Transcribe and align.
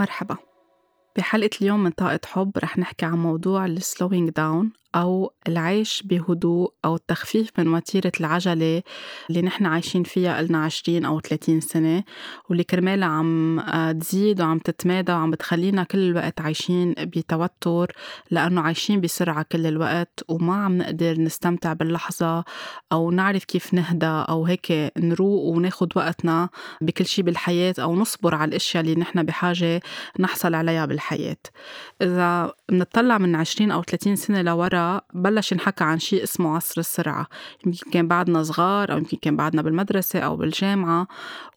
مرحبا. 0.00 0.36
بحلقة 1.16 1.50
اليوم 1.62 1.82
من 1.84 1.90
طاقة 1.90 2.20
حب 2.26 2.58
رح 2.58 2.78
نحكي 2.78 3.06
عن 3.06 3.18
موضوع 3.18 3.66
ال 3.66 3.74
slowing 3.74 4.30
down 4.30 4.72
أو 4.94 5.32
العيش 5.48 6.02
بهدوء 6.02 6.72
أو 6.84 6.94
التخفيف 6.94 7.50
من 7.58 7.68
وتيرة 7.68 8.12
العجلة 8.20 8.82
اللي 9.30 9.42
نحن 9.42 9.66
عايشين 9.66 10.02
فيها 10.02 10.38
إلنا 10.38 10.64
عشرين 10.64 11.04
أو 11.04 11.20
30 11.20 11.60
سنة 11.60 12.04
واللي 12.48 12.64
كرمالها 12.64 13.08
عم 13.08 13.60
آه، 13.60 13.92
تزيد 13.92 14.40
وعم 14.40 14.58
تتمادى 14.58 15.12
وعم 15.12 15.30
بتخلينا 15.30 15.84
كل 15.84 15.98
الوقت 15.98 16.40
عايشين 16.40 16.94
بتوتر 16.98 17.92
لأنه 18.30 18.60
عايشين 18.60 19.00
بسرعة 19.00 19.46
كل 19.52 19.66
الوقت 19.66 20.24
وما 20.28 20.64
عم 20.64 20.78
نقدر 20.78 21.20
نستمتع 21.20 21.72
باللحظة 21.72 22.44
أو 22.92 23.10
نعرف 23.10 23.44
كيف 23.44 23.74
نهدى 23.74 24.06
أو 24.06 24.44
هيك 24.44 24.92
نروق 24.98 25.42
وناخد 25.42 25.92
وقتنا 25.96 26.48
بكل 26.80 27.06
شي 27.06 27.22
بالحياة 27.22 27.74
أو 27.78 27.96
نصبر 27.96 28.34
على 28.34 28.48
الأشياء 28.48 28.82
اللي 28.82 28.94
نحن 28.94 29.22
بحاجة 29.22 29.80
نحصل 30.18 30.54
عليها 30.54 30.86
بالحياة. 30.86 31.36
إذا 32.02 32.52
بنطلع 32.68 33.18
من 33.18 33.34
20 33.34 33.70
أو 33.70 33.82
30 33.82 34.16
سنة 34.16 34.42
لورا 34.42 34.79
بلش 35.14 35.52
ينحكى 35.52 35.84
عن 35.84 35.98
شيء 35.98 36.22
اسمه 36.22 36.56
عصر 36.56 36.80
السرعة. 36.80 37.26
يمكن 37.66 37.90
كان 37.90 38.08
بعدنا 38.08 38.42
صغار 38.42 38.92
أو 38.92 38.98
يمكن 38.98 39.16
كان 39.16 39.36
بعدنا 39.36 39.62
بالمدرسة 39.62 40.18
أو 40.18 40.36
بالجامعة. 40.36 41.06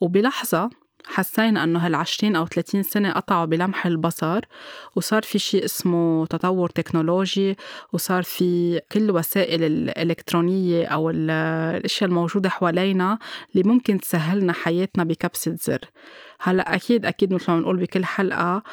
وبلحظة 0.02 0.70
حسينا 1.06 1.64
إنه 1.64 1.80
هالعشرين 1.80 2.36
أو 2.36 2.46
30 2.46 2.84
سنة 2.84 3.12
قطعوا 3.12 3.46
بلمح 3.46 3.86
البصر 3.86 4.40
وصار 4.96 5.24
في 5.24 5.40
شيء 5.40 5.66
اسمه 5.66 6.26
تطور 6.26 6.70
تكنولوجي 6.70 7.58
وصار 7.94 8.24
في 8.24 8.82
كل 8.92 9.12
وسائل 9.12 9.64
الإلكترونية 9.64 10.86
أو 10.86 11.10
الأشياء 11.10 12.10
الموجودة 12.10 12.50
حوالينا 12.50 13.20
اللي 13.54 13.70
ممكن 13.70 14.00
تسهلنا 14.00 14.54
حياتنا 14.54 15.04
بكبسة 15.04 15.56
زر. 15.62 15.80
هلأ 16.46 16.76
أكيد 16.76 17.06
أكيد 17.06 17.34
مثل 17.34 17.52
ما 17.52 17.58
بنقول 17.58 17.78
بكل 17.78 18.06
حلقة 18.06 18.64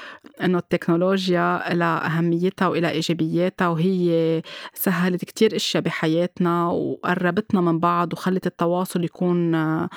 إنه 0.45 0.59
التكنولوجيا 0.59 1.75
لها 1.75 2.07
أهميتها 2.07 2.69
والها 2.69 2.91
إيجابياتها 2.91 3.69
وهي 3.69 4.43
سهلت 4.75 5.25
كتير 5.25 5.57
أشياء 5.57 5.83
بحياتنا 5.83 6.67
وقربتنا 6.67 7.61
من 7.61 7.79
بعض 7.79 8.13
وخلت 8.13 8.47
التواصل 8.47 9.05
يكون 9.05 9.55
آه، 9.55 9.89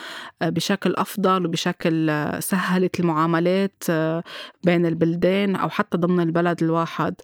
بشكل 0.41 0.94
أفضل 0.95 1.45
وبشكل 1.45 2.09
آه، 2.09 2.39
سهلت 2.39 2.99
المعاملات 2.99 3.83
آه، 3.89 4.23
بين 4.63 4.85
البلدان 4.85 5.55
أو 5.55 5.69
حتى 5.69 5.97
ضمن 5.97 6.19
البلد 6.19 6.63
الواحد. 6.63 7.16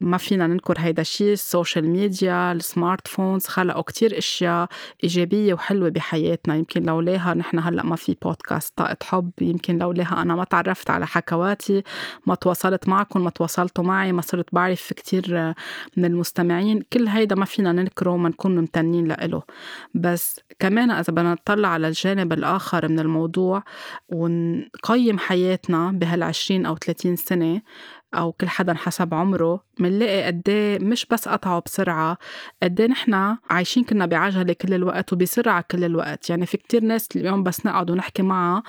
ما 0.00 0.16
فينا 0.16 0.46
ننكر 0.46 0.74
هيدا 0.78 1.02
الشيء 1.02 1.32
ال 1.32 1.40
social 1.40 1.88
media 1.88 2.52
ال 2.52 2.61
smart 2.61 3.08
phones 3.08 3.46
خلقوا 3.46 3.82
كتير 3.82 4.18
أشياء 4.18 4.68
إيجابية 5.04 5.54
وحلوة 5.54 5.88
بحياتنا. 5.88 6.56
يمكن 6.56 6.82
لولاها 6.82 7.34
نحن 7.34 7.58
هلأ 7.58 7.82
ما 7.82 7.96
في 7.96 8.16
بودكاست 8.22 8.72
طاقة 8.76 8.96
حب 9.02 9.30
يمكن 9.40 9.78
لولاها 9.78 10.22
أنا 10.22 10.34
ما 10.34 10.44
تعرفت 10.44 10.90
على 10.90 11.06
حكواتي 11.06 11.82
ما 12.26 12.34
تواصلت 12.34 12.88
معكم 12.88 13.24
ما 13.24 13.30
تواصلتوا 13.30 13.84
معي 13.84 14.12
ما 14.12 14.22
صرت 14.22 14.54
بعرف 14.54 14.92
كتير 14.92 15.54
من 15.96 16.04
المستمعين. 16.04 16.82
كل 16.92 17.08
هيدا 17.08 17.36
ما 17.36 17.44
فينا 17.44 17.72
ننكره 17.72 18.10
وما 18.10 18.28
نكون 18.28 18.56
ممتنين 18.56 19.06
لإله. 19.08 19.42
بس 19.94 20.40
كمان 20.58 20.90
إذا 20.90 21.12
بدنا 21.12 21.32
نطلع 21.32 21.68
على 21.68 21.88
الجانب 21.88 22.32
الآخر 22.32 22.88
من 22.88 22.98
الموضوع 22.98 23.62
ونقيم 24.08 25.18
حياتنا 25.18 25.90
بهالعشرين 25.92 26.66
أو 26.66 26.76
30 26.76 27.16
سنة 27.16 27.62
أو 28.16 28.32
كل 28.32 28.48
حدا 28.48 28.74
حسب 28.74 29.14
عمره 29.14 29.64
منلاقي 29.78 30.22
قد 30.22 30.42
إيه 30.48 30.78
مش 30.78 31.06
بس 31.06 31.28
قطعوا 31.28 31.60
بسرعة 31.66 32.18
قد 32.62 32.80
إيه 32.80 32.88
نحن 32.88 33.36
عايشين 33.50 33.84
كنا 33.84 34.06
بعجلة 34.06 34.52
كل 34.52 34.74
الوقت 34.74 35.12
وبسرعة 35.12 35.64
كل 35.70 35.84
الوقت. 35.84 36.30
يعني 36.30 36.46
في 36.46 36.56
كتير 36.56 36.84
ناس 36.84 37.08
اليوم 37.16 37.42
بس 37.42 37.66
نقعد 37.66 37.90
ونحكي 37.90 38.22
معها 38.22 38.62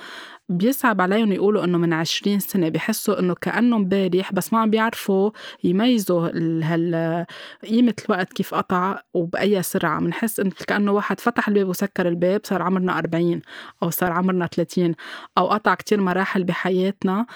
بيصعب 0.48 1.00
عليهم 1.00 1.32
يقولوا 1.32 1.64
إنه 1.64 1.78
من 1.78 1.92
عشرين 1.92 2.40
سنة 2.40 2.68
بحسوا 2.68 3.20
إنه 3.20 3.34
كأنه 3.34 3.76
امبارح 3.76 4.32
بس 4.32 4.52
ما 4.52 4.58
عم 4.58 4.70
بيعرفوا 4.70 5.30
يميزوا 5.64 6.28
هال 6.64 7.26
قيمة 7.64 7.94
الوقت 8.08 8.32
كيف 8.32 8.54
قطع 8.54 9.00
وبأي 9.14 9.62
سرعة. 9.62 10.00
بنحس 10.00 10.40
انه 10.40 10.50
كأنه 10.66 10.92
واحد 10.92 11.20
فتح 11.20 11.48
الباب 11.48 11.68
وسكر 11.68 12.08
الباب 12.08 12.40
صار 12.44 12.62
عمرنا 12.62 12.98
40 12.98 13.40
أو 13.82 13.90
صار 13.90 14.12
عمرنا 14.12 14.46
30 14.46 14.94
أو 15.38 15.46
قطع 15.48 15.74
كتير 15.74 16.00
مراحل 16.00 16.44
بحياتنا. 16.44 17.26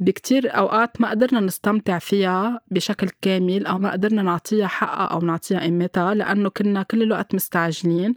بكتير 0.00 0.56
أوقات 0.56 1.00
ما 1.00 1.10
قدرنا 1.10 1.40
نستمتع 1.40 1.98
فيها 1.98 2.60
بشكل 2.70 3.08
كامل 3.22 3.66
أو 3.66 3.78
ما 3.78 3.92
قدرنا 3.92 4.22
نعطيها 4.22 4.66
حقها 4.66 5.04
أو 5.06 5.20
نعطيها 5.20 5.60
قيمتها 5.60 6.14
لأنه 6.14 6.48
كنا 6.48 6.82
كل 6.82 7.02
الوقت 7.02 7.34
مستعجلين. 7.34 8.14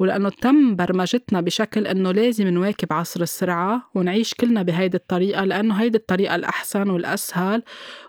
ولأنه 0.00 0.28
تم 0.28 0.76
برمجتنا 0.76 1.40
بشكل 1.40 1.86
إنه 1.86 2.12
لازم 2.12 2.48
نواكب 2.48 2.92
عصر 2.92 3.20
السرعة 3.22 3.90
ونعيش 3.94 4.34
كلنا 4.34 4.62
بهيدي 4.62 4.96
الطريقة 4.96 5.44
لأنه 5.44 5.74
هيدي 5.74 5.98
الطريقة 5.98 6.34
الأحسن 6.34 6.90
والأسهل 6.90 7.62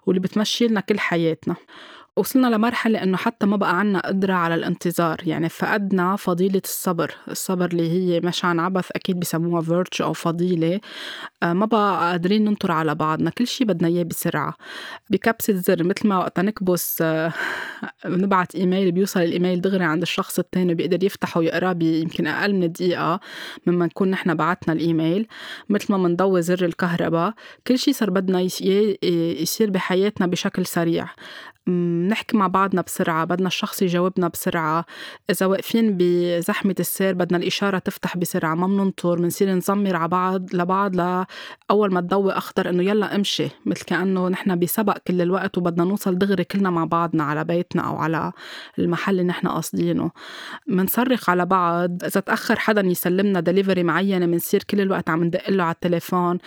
واللي 0.05 0.21
بتمشي 0.21 0.67
لنا 0.67 0.79
كل 0.79 0.99
حياتنا. 0.99 1.55
وصلنا 2.17 2.47
لمرحلة 2.47 3.03
إنه 3.03 3.17
حتى 3.17 3.45
ما 3.45 3.57
بقى 3.57 3.79
عنا 3.79 3.99
قدرة 3.99 4.33
على 4.33 4.55
الانتظار. 4.55 5.17
يعني 5.25 5.49
فقدنا 5.49 6.15
فضيلة 6.15 6.61
الصبر. 6.65 7.11
الصبر 7.27 7.65
اللي 7.65 7.91
هي 7.91 8.19
مش 8.19 8.45
عن 8.45 8.59
عبث 8.59 8.91
أكيد 8.91 9.19
بسموها 9.19 9.61
فيرتش 9.61 10.01
أو 10.01 10.13
فضيلة. 10.13 10.79
آه، 11.43 11.53
ما 11.53 11.65
بقى 11.65 12.11
قادرين 12.11 12.43
ننطر 12.45 12.71
على 12.71 12.95
بعضنا. 12.95 13.29
كل 13.29 13.47
شي 13.47 13.65
بدنا 13.65 13.87
إياه 13.87 14.03
بسرعة. 14.03 14.53
بكبسة 15.09 15.53
زر 15.53 15.83
مثل 15.83 16.07
ما 16.07 16.17
وقتا 16.17 16.41
نكبس 16.41 17.01
آه، 17.01 17.33
نبعت 18.05 18.55
إيميل 18.55 18.91
بيوصل 18.91 19.21
الإيميل 19.21 19.61
دغري 19.61 19.83
عند 19.83 20.01
الشخص 20.01 20.39
التاني 20.39 20.73
بيقدر 20.73 21.03
يفتحه 21.03 21.39
ويقراه 21.39 21.73
بيمكن 21.73 22.27
أقل 22.27 22.53
من 22.55 22.71
دقيقة 22.71 23.19
مما 23.67 23.85
نكون 23.85 24.11
نحن 24.11 24.33
بعتنا 24.35 24.73
الإيميل. 24.73 25.27
مثل 25.69 25.91
ما 25.91 25.97
منضوي 25.97 26.41
زر 26.41 26.65
الكهرباء. 26.65 27.33
كل 27.67 27.79
شي 27.79 27.93
صار 27.93 28.09
بدنا 28.09 28.41
يصير 28.41 29.69
بحياتنا 29.71 30.27
بشكل 30.27 30.65
سريع. 30.65 31.07
نحكي 32.07 32.37
مع 32.37 32.47
بعضنا 32.47 32.81
بسرعة 32.81 33.25
بدنا 33.25 33.47
الشخص 33.47 33.81
يجاوبنا 33.81 34.27
بسرعة. 34.27 34.85
إذا 35.29 35.45
واقفين 35.45 35.97
بزحمة 35.97 36.75
السير 36.79 37.13
بدنا 37.13 37.37
الإشارة 37.37 37.77
تفتح 37.77 38.17
بسرعة 38.17 38.55
ما 38.55 38.67
بننطر 38.67 39.15
بنصير 39.19 39.49
نزمر 39.49 39.95
على 39.95 40.07
بعض 40.07 40.55
لبعض 40.55 40.95
لأول 40.95 41.93
ما 41.93 42.01
تضوي 42.01 42.31
أخضر 42.31 42.69
إنه 42.69 42.83
يلا 42.83 43.15
امشي. 43.15 43.47
مثل 43.65 43.85
كأنه 43.85 44.29
نحن 44.29 44.59
بسبق 44.59 44.97
كل 45.07 45.21
الوقت 45.21 45.57
وبدنا 45.57 45.83
نوصل 45.83 46.17
دغري 46.17 46.43
كلنا 46.43 46.69
مع 46.69 46.85
بعضنا 46.85 47.23
على 47.23 47.43
بيتنا 47.43 47.81
أو 47.81 47.95
على 47.95 48.31
المحل 48.79 49.11
اللي 49.11 49.23
نحن 49.23 49.47
قاصدينه. 49.47 50.11
منصرخ 50.67 51.29
على 51.29 51.45
بعض 51.45 52.03
إذا 52.03 52.21
تأخر 52.21 52.59
حدا 52.59 52.81
يسلمنا 52.81 53.39
دليفري 53.39 53.83
معينة 53.83 54.25
بنصير 54.25 54.63
كل 54.63 54.81
الوقت 54.81 55.09
عم 55.09 55.23
ندق 55.23 55.49
له 55.49 55.63
على 55.63 55.73
التليفون. 55.73 56.37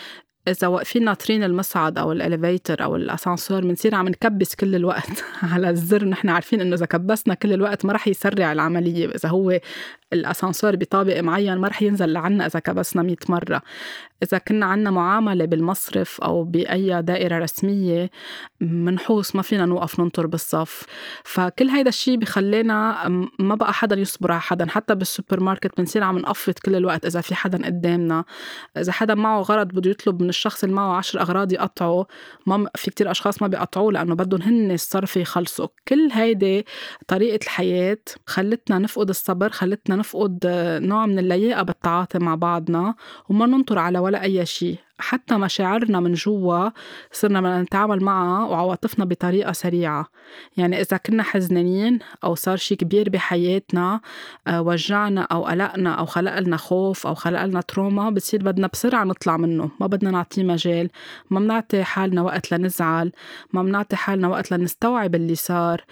إذا 0.48 0.66
واقفين 0.66 1.04
ناطرين 1.04 1.44
المصعد 1.44 1.98
أو 1.98 2.12
ال 2.12 2.20
elevator 2.20 2.84
أو 2.84 2.96
الأسانسور 2.96 3.60
بنصير 3.60 3.94
عم 3.94 4.08
نكبس 4.08 4.54
كل 4.54 4.74
الوقت 4.74 5.24
على 5.52 5.70
الزر. 5.70 6.04
نحن 6.04 6.28
عارفين 6.28 6.60
إنه 6.60 6.76
إذا 6.76 6.86
كبسنا 6.86 7.34
كل 7.34 7.52
الوقت 7.52 7.84
ما 7.84 7.92
رح 7.92 8.08
يسرع 8.08 8.52
العملية. 8.52 9.06
إذا 9.06 9.28
هو 9.28 9.60
الأسانسور 10.12 10.76
بطابق 10.76 11.20
معين 11.20 11.58
ما 11.58 11.68
رح 11.68 11.82
ينزل 11.82 12.12
لعنا 12.12 12.46
إذا 12.46 12.60
كبسنا 12.60 13.02
100 13.02 13.16
مرة. 13.28 13.62
إذا 14.22 14.38
كنا 14.38 14.66
عنا 14.66 14.90
معاملة 14.90 15.44
بالمصرف 15.44 16.20
أو 16.20 16.44
بأي 16.44 17.02
دائرة 17.02 17.38
رسمية 17.38 18.10
منحوس 18.60 19.36
ما 19.36 19.42
فينا 19.42 19.66
نوقف 19.66 20.00
ننطر 20.00 20.26
بالصف. 20.26 20.82
فكل 21.24 21.68
هيدا 21.68 21.88
الشيء 21.88 22.16
بخلينا 22.16 23.08
ما 23.38 23.54
بقى 23.54 23.72
حدا 23.72 23.96
يصبر 23.96 24.32
على 24.32 24.40
حدا. 24.40 24.66
حتى 24.68 24.94
بالسوبر 24.94 25.40
ماركت 25.40 25.78
بنصير 25.78 26.02
عم 26.04 26.18
نقفط 26.18 26.58
كل 26.58 26.76
الوقت 26.76 27.06
إذا 27.06 27.20
في 27.20 27.34
حدا 27.34 27.66
قدامنا. 27.66 28.24
إذا 28.76 28.92
حدا 28.92 29.14
معه 29.14 29.40
غرض 29.40 29.68
بده 29.68 29.90
يطلب 29.90 30.22
من 30.22 30.33
الشخص 30.34 30.64
اللي 30.64 30.76
معه 30.76 30.96
عشر 30.96 31.20
أغراض 31.20 31.52
يقطعه 31.52 32.06
ما 32.46 32.68
في 32.74 32.90
كتير 32.90 33.10
أشخاص 33.10 33.42
ما 33.42 33.48
بيقطعوه 33.48 33.92
لأنه 33.92 34.14
بدهم 34.14 34.42
هن 34.42 34.70
الصرف 34.70 35.16
يخلصوا. 35.16 35.68
كل 35.88 36.08
هيدي 36.12 36.66
طريقة 37.08 37.44
الحياة 37.44 37.98
خلتنا 38.26 38.78
نفقد 38.78 39.08
الصبر 39.08 39.50
خلتنا 39.50 39.96
نفقد 39.96 40.38
نوع 40.82 41.06
من 41.06 41.18
اللياقة 41.18 41.62
بالتعاطي 41.62 42.18
مع 42.18 42.34
بعضنا 42.34 42.94
وما 43.28 43.46
ننطر 43.46 43.78
على 43.78 43.98
ولا 43.98 44.22
أي 44.22 44.46
شيء. 44.46 44.78
حتى 44.98 45.36
مشاعرنا 45.36 46.00
من 46.00 46.12
جوا 46.12 46.70
صرنا 47.12 47.40
بدنا 47.40 47.62
نتعامل 47.62 48.04
معها 48.04 48.44
وعواطفنا 48.44 49.04
بطريقة 49.04 49.52
سريعة. 49.52 50.06
يعني 50.56 50.80
إذا 50.80 50.96
كنا 50.96 51.22
حزنانين 51.22 51.98
أو 52.24 52.34
صار 52.34 52.56
شي 52.56 52.76
كبير 52.76 53.10
بحياتنا 53.10 54.00
آه، 54.46 54.62
وجعنا 54.62 55.22
أو 55.22 55.44
قلقنا 55.44 55.94
أو 55.94 56.06
خلق 56.06 56.38
لنا 56.38 56.56
خوف 56.56 57.06
أو 57.06 57.14
خلق 57.14 57.44
لنا 57.44 57.60
تروما 57.60 58.10
بتصير 58.10 58.42
بدنا 58.42 58.66
بسرعة 58.72 59.04
نطلع 59.04 59.36
منه. 59.36 59.70
ما 59.80 59.86
بدنا 59.86 60.10
نعطيه 60.10 60.44
مجال. 60.44 60.90
ما 61.30 61.40
بنعطي 61.40 61.84
حالنا 61.84 62.22
وقت 62.22 62.52
لنزعل. 62.52 63.12
ما 63.52 63.62
بنعطي 63.62 63.96
حالنا 63.96 64.28
وقت 64.28 64.52
لنستوعب 64.52 65.14
اللي 65.14 65.34
صار. 65.34 65.84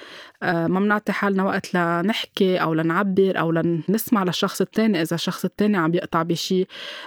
آه، 0.42 0.66
ما 0.66 0.80
بنعطي 0.80 1.12
حالنا 1.12 1.44
وقت 1.44 1.74
لنحكي 1.74 2.56
أو 2.56 2.74
لنعبر 2.74 3.38
أو 3.38 3.52
لنسمع 3.52 4.24
للشخص 4.24 4.60
التاني 4.60 5.02
إذا 5.02 5.14
الشخص 5.14 5.44
التاني 5.44 5.76
عم 5.76 5.94
يقطع 5.94 6.22
بشي. 6.22 6.66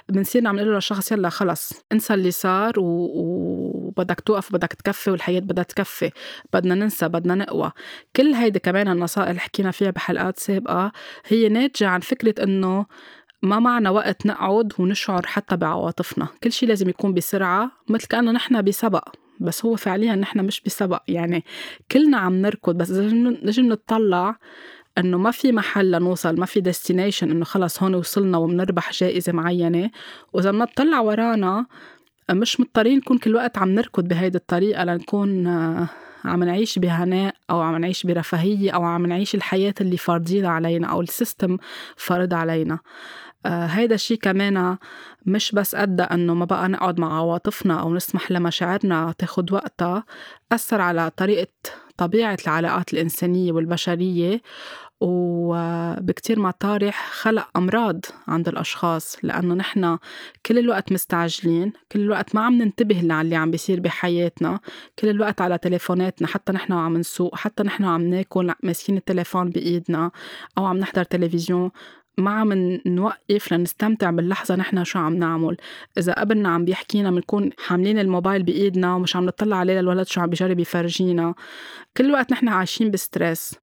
بنصير 0.09 0.47
عم 0.47 0.55
نقول 0.55 0.75
للشخص 0.75 1.11
يلا 1.11 1.29
خلص. 1.29 1.84
انسى 1.91 2.13
اللي 2.13 2.31
صار. 2.31 2.73
وبدك 2.77 4.19
توقف 4.21 4.53
بدك 4.53 4.73
تكفي 4.73 5.11
والحياة 5.11 5.39
بدها 5.39 5.63
تكفي. 5.63 6.11
بدنا 6.53 6.75
ننسى 6.75 7.07
بدنا 7.07 7.35
نقوى. 7.35 7.71
كل 8.15 8.33
هيدي 8.33 8.59
كمان 8.59 8.87
النصائح 8.87 9.29
اللي 9.29 9.39
حكينا 9.41 9.71
فيها 9.71 9.91
بحلقات 9.91 10.39
سابقة 10.39 10.91
هي 11.25 11.49
ناتجة 11.49 11.87
عن 11.87 11.99
فكرة 11.99 12.43
إنه 12.43 12.85
ما 13.41 13.59
معنا 13.59 13.89
وقت 13.89 14.25
نقعد 14.25 14.73
ونشعر 14.79 15.25
حتى 15.25 15.57
بعواطفنا. 15.57 16.27
كل 16.43 16.51
شيء 16.51 16.69
لازم 16.69 16.89
يكون 16.89 17.13
بسرعة 17.13 17.71
مثل 17.89 18.07
كأنه 18.07 18.31
نحن 18.31 18.61
بسبق 18.61 19.09
بس 19.39 19.65
هو 19.65 19.75
فعليا 19.75 20.15
نحن 20.15 20.45
مش 20.45 20.61
بسبق. 20.61 21.01
يعني 21.07 21.43
كلنا 21.91 22.17
عم 22.17 22.41
نركض 22.41 22.77
بس 22.77 22.91
لازم 22.91 23.65
نطلع 23.65 24.37
إنه 24.97 25.17
ما 25.17 25.31
في 25.31 25.51
محل 25.51 25.91
لنوصل 25.91 26.39
ما 26.39 26.45
في 26.45 26.61
ديستنيشن 26.61 27.31
إنه 27.31 27.45
خلص 27.45 27.83
هون 27.83 27.95
وصلنا 27.95 28.37
وبنربح 28.37 28.91
جائزة 28.91 29.31
معينة. 29.33 29.91
وإذا 30.33 30.51
بنطلع 30.51 30.99
ورانا 30.99 31.65
مش 32.31 32.59
مضطرين 32.59 32.97
نكون 32.97 33.17
كل 33.17 33.35
وقت 33.35 33.57
عم 33.57 33.69
نركض 33.69 34.07
بهيدي 34.07 34.37
الطريقة 34.37 34.83
لنكون 34.83 35.47
آه، 35.47 35.87
عم 36.25 36.43
نعيش 36.43 36.79
بهناء 36.79 37.35
أو 37.49 37.61
عم 37.61 37.75
نعيش 37.75 38.03
برفاهية 38.05 38.71
أو 38.71 38.83
عم 38.83 39.05
نعيش 39.05 39.35
الحياة 39.35 39.73
اللي 39.81 39.97
فارضينها 39.97 40.49
علينا 40.49 40.87
أو 40.87 41.01
السيستم 41.01 41.57
فرض 41.97 42.33
علينا. 42.33 42.79
آه 43.45 43.65
هيدا 43.65 43.95
الشيء 43.95 44.17
كمان 44.17 44.77
مش 45.25 45.51
بس 45.51 45.75
أدى 45.75 46.03
أنه 46.03 46.33
ما 46.33 46.45
بقى 46.45 46.69
نقعد 46.69 46.99
مع 46.99 47.17
عواطفنا 47.17 47.79
أو 47.81 47.95
نسمح 47.95 48.31
لمشاعرنا 48.31 49.13
تاخد 49.17 49.51
وقتها 49.51 50.03
أثر 50.51 50.81
على 50.81 51.11
طريقة 51.17 51.47
طبيعة 51.97 52.37
العلاقات 52.47 52.93
الإنسانية 52.93 53.51
والبشرية. 53.51 54.41
وبكتير 55.01 56.39
مطارح 56.39 57.11
خلق 57.11 57.49
أمراض 57.57 58.05
عند 58.27 58.47
الأشخاص 58.47 59.17
لأنه 59.23 59.53
نحن 59.53 59.97
كل 60.45 60.57
الوقت 60.57 60.91
مستعجلين 60.91 61.73
كل 61.91 61.99
الوقت 61.99 62.35
ما 62.35 62.41
عم 62.41 62.53
ننتبه 62.61 62.95
للي 62.95 63.35
عم 63.35 63.51
بيصير 63.51 63.79
بحياتنا 63.79 64.59
كل 64.99 65.09
الوقت 65.09 65.41
على 65.41 65.57
تليفوناتنا 65.57 66.27
حتى 66.27 66.53
نحن 66.53 66.73
عم 66.73 66.97
نسوق 66.97 67.35
حتى 67.35 67.63
نحن 67.63 67.83
عم 67.83 68.01
ناكل 68.01 68.53
ماسكين 68.63 68.97
التليفون 68.97 69.49
بإيدنا 69.49 70.11
أو 70.57 70.65
عم 70.65 70.77
نحضر 70.77 71.03
تلفزيون. 71.03 71.71
ما 72.17 72.31
عم 72.31 72.79
نوقف 72.85 73.53
لنستمتع 73.53 74.11
باللحظة 74.11 74.55
نحن 74.55 74.83
شو 74.83 74.99
عم 74.99 75.13
نعمل. 75.13 75.57
إذا 75.97 76.11
ابننا 76.11 76.49
عم 76.49 76.65
بيحكينا 76.65 77.11
بنكون 77.11 77.49
حاملين 77.65 77.99
الموبايل 77.99 78.43
بإيدنا 78.43 78.95
ومش 78.95 79.15
عم 79.15 79.25
نطلع 79.25 79.57
عليه 79.57 79.79
للولد 79.81 80.07
شو 80.07 80.21
عم 80.21 80.29
بيجرب 80.29 80.59
يفرجينا. 80.59 81.33
كل 81.97 82.11
وقت 82.11 82.31
نحن 82.31 82.47
عايشين 82.47 82.91
بستريس. 82.91 83.55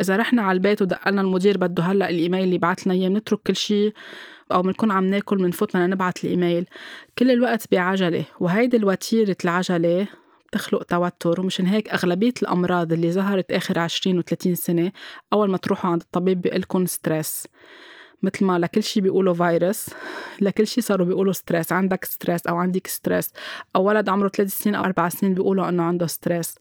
إذا 0.00 0.16
رحنا 0.16 0.42
على 0.42 0.56
البيت 0.56 0.82
ودقلنا 0.82 1.20
المدير 1.20 1.58
بده 1.58 1.82
هلأ 1.82 2.10
الإيميل 2.10 2.44
اللي 2.44 2.58
بعت 2.58 2.86
لنا 2.86 2.94
إياه 2.94 3.08
بنترك 3.08 3.40
كل 3.46 3.56
شيء 3.56 3.92
أو 4.52 4.62
بنكون 4.62 4.90
عم 4.90 5.04
ناكل 5.04 5.36
بنفوت 5.36 5.70
بدنا 5.76 5.86
نبعت 5.86 6.24
الإيميل. 6.24 6.66
كل 7.18 7.30
الوقت 7.30 7.70
بعجلة 7.72 8.24
وهيدي 8.40 8.76
الوتيرة 8.76 9.36
العجلة 9.44 10.06
بتخلق 10.48 10.82
توتر 10.82 11.40
ومشان 11.40 11.66
هيك 11.66 11.88
أغلبية 11.88 12.34
الأمراض 12.42 12.92
اللي 12.92 13.12
ظهرت 13.12 13.52
آخر 13.52 13.78
20 13.78 14.18
و 14.18 14.22
30 14.22 14.54
سنة 14.54 14.92
أول 15.32 15.50
ما 15.50 15.56
تروحوا 15.56 15.90
عند 15.90 16.00
الطبيب 16.00 16.40
بيقلكن 16.40 16.86
stress. 16.86 17.46
مثل 18.22 18.44
ما 18.44 18.58
لكل 18.58 18.82
شيء 18.82 19.02
بيقولوا 19.02 19.34
فيروس 19.34 19.90
لكل 20.40 20.66
شيء 20.66 20.84
صاروا 20.84 21.06
بيقولوا 21.06 21.32
stress 21.32 21.72
عندك 21.72 22.04
stress 22.04 22.46
أو 22.46 22.56
عندك 22.56 22.86
stress 22.86 23.32
أو 23.76 23.82
ولد 23.84 24.08
عمره 24.08 24.28
ثلاث 24.28 24.58
سنين 24.58 24.74
أو 24.74 24.84
أربع 24.84 25.08
سنين 25.08 25.34
بيقولوا 25.34 25.68
إنه 25.68 25.82
عنده 25.82 26.06
stress. 26.06 26.54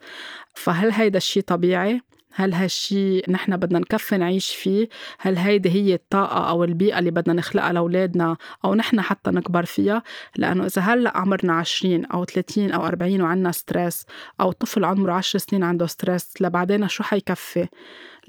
فهل 0.56 0.92
هيدا 0.92 1.18
الشيء 1.18 1.44
طبيعي؟ 1.44 2.02
هل 2.34 2.54
هالشي 2.54 3.22
نحن 3.30 3.58
بدنا 3.58 3.80
نكفي 3.80 4.18
نعيش 4.18 4.56
فيه؟ 4.56 4.90
هل 5.20 5.38
هيدي 5.38 5.70
هي 5.70 5.94
الطاقة 5.94 6.50
أو 6.50 6.64
البيئة 6.64 7.00
اللي 7.00 7.12
بدنا 7.12 7.34
نخلقها 7.34 7.74
لأولادنا 7.74 8.38
أو 8.66 8.76
نحن 8.76 9.02
حتى 9.02 9.32
نكبر 9.32 9.66
فيها؟ 9.66 10.04
لأنه 10.36 10.66
إذا 10.66 10.82
هلأ 10.82 11.18
عمرنا 11.18 11.54
20 11.54 12.06
أو 12.06 12.26
30 12.26 12.72
أو 12.72 12.86
40 12.86 13.22
وعنا 13.22 13.52
stress 13.52 14.06
أو 14.42 14.52
طفل 14.52 14.86
عمره 14.86 15.14
10 15.14 15.40
سنين 15.40 15.64
عنده 15.64 15.86
stress 15.86 16.34
لبعدين 16.42 16.88
شو 16.88 17.04
حيكفي؟ 17.04 17.68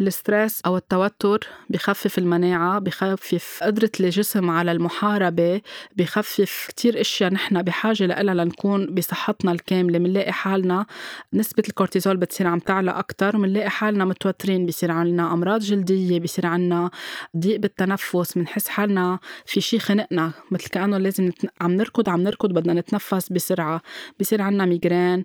ال 0.00 0.09
stress 0.09 0.60
أو 0.66 0.76
التوتر 0.76 1.48
بخفف 1.70 2.18
المناعة 2.18 2.78
بخفف 2.78 3.58
قدرة 3.62 3.90
الجسم 4.00 4.50
على 4.50 4.72
المحاربة 4.72 5.60
بخفف 5.96 6.66
كتير 6.68 7.00
أشياء 7.00 7.32
نحن 7.32 7.62
بحاجة 7.62 8.06
لها 8.06 8.34
لنكون 8.34 8.94
بصحتنا 8.94 9.52
الكاملة 9.52 9.98
منلاقي 9.98 10.32
حالنا 10.32 10.86
نسبة 11.32 11.62
الكورتيزول 11.68 12.16
بتصير 12.16 12.46
عم 12.46 12.58
تعلى 12.58 12.90
أكتر 12.90 13.36
ومنلاقي 13.36 13.70
حالنا 13.70 14.04
متوترين 14.04 14.66
بصير 14.66 14.90
عنا 14.90 15.32
أمراض 15.32 15.60
جلدية 15.60 16.20
بصير 16.20 16.46
عنا 16.46 16.90
ضيق 17.36 17.60
بالتنفس 17.60 18.38
بنحس 18.38 18.68
حالنا 18.68 19.18
في 19.46 19.60
شي 19.60 19.78
خنقنا 19.78 20.32
مثل 20.50 20.68
كأنه 20.68 20.98
لازم 20.98 21.24
نتن... 21.24 21.48
عم 21.60 21.72
نركض 21.72 22.08
عم 22.08 22.20
نركض 22.20 22.52
بدنا 22.52 22.72
نتنفس 22.72 23.32
بسرعة 23.32 23.82
بصير 24.20 24.42
عنا 24.42 24.64
ميجرين 24.64 25.24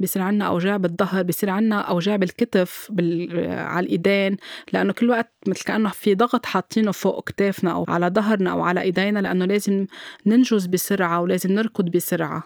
بصير 0.00 0.22
عنا 0.22 0.44
أوجاع 0.46 0.76
بالظهر 0.76 1.22
بصير 1.22 1.50
عنا 1.50 1.80
أوجاع 1.80 2.16
بالكتف 2.16 2.88
بال... 2.90 3.48
على 3.50 3.86
الإيدين 4.06 4.22
إيدين 4.22 4.36
لأنه 4.72 4.92
كل 4.92 5.10
وقت 5.10 5.32
مثل 5.46 5.64
كأنه 5.64 5.90
في 5.90 6.14
ضغط 6.14 6.46
حاطينه 6.46 6.92
فوق 6.92 7.28
كتافنا 7.28 7.72
أو 7.72 7.84
على 7.88 8.06
ظهرنا 8.06 8.50
أو 8.50 8.62
على 8.62 8.80
إيدينا 8.80 9.18
لأنه 9.18 9.44
لازم 9.44 9.86
ننجز 10.26 10.66
بسرعة 10.66 11.20
ولازم 11.20 11.52
نركض 11.52 11.84
بسرعة. 11.84 12.42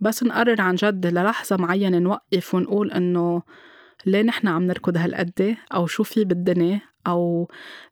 بس 0.00 0.22
نقرر 0.22 0.60
عن 0.60 0.74
جد 0.74 1.06
للحظة 1.06 1.56
معينة 1.56 1.98
نوقف 1.98 2.54
ونقول 2.54 2.92
إنه 2.92 3.42
ليه 4.06 4.22
نحن 4.22 4.48
عم 4.48 4.62
نركض 4.62 4.96
هالقد 4.96 5.56
أو 5.74 5.86
شو 5.86 6.02
في 6.02 6.24
بالدنيا؟ 6.24 6.93
أو 7.06 7.48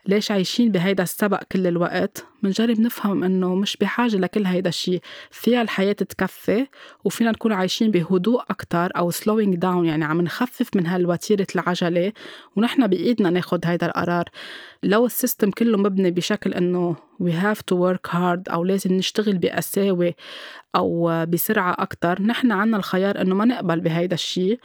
ليش 0.06 0.30
عايشين 0.30 0.72
بهيدا 0.72 1.02
السبق 1.02 1.42
كل 1.52 1.66
الوقت؟ 1.66 2.24
منجرب 2.42 2.80
نفهم 2.80 3.24
إنه 3.24 3.54
مش 3.54 3.76
بحاجة 3.76 4.16
لكل 4.16 4.46
هيدا 4.46 4.68
الشيء 4.68 5.00
فيها 5.30 5.62
الحياة 5.62 5.92
تكفي 5.92 6.66
وفينا 7.04 7.30
نكون 7.30 7.52
عايشين 7.52 7.90
بهدوء 7.90 8.42
أكتر 8.50 8.90
أو 8.96 9.12
slowing 9.12 9.56
down 9.64 9.84
يعني 9.84 10.04
عم 10.04 10.20
نخفف 10.20 10.76
من 10.76 10.86
هالوتيرة 10.86 11.46
العجلة 11.54 12.12
ونحن 12.56 12.86
بإيدنا 12.86 13.30
ناخد 13.30 13.66
هيدا 13.66 13.86
القرار. 13.86 14.24
لو 14.82 15.06
السيستم 15.06 15.50
كله 15.50 15.78
مبني 15.78 16.10
بشكل 16.10 16.54
إنه 16.54 16.96
we 17.22 17.30
have 17.30 17.58
to 17.58 17.76
work 17.76 18.12
hard 18.12 18.52
أو 18.52 18.64
لازم 18.64 18.92
نشتغل 18.92 19.38
بقساوة 19.38 20.14
أو 20.76 21.24
بسرعة 21.26 21.76
أكتر 21.78 22.22
نحن 22.22 22.52
عنا 22.52 22.76
الخيار 22.76 23.20
إنه 23.20 23.34
ما 23.34 23.44
نقبل 23.44 23.80
بهيدا 23.80 24.14
الشيء 24.14 24.60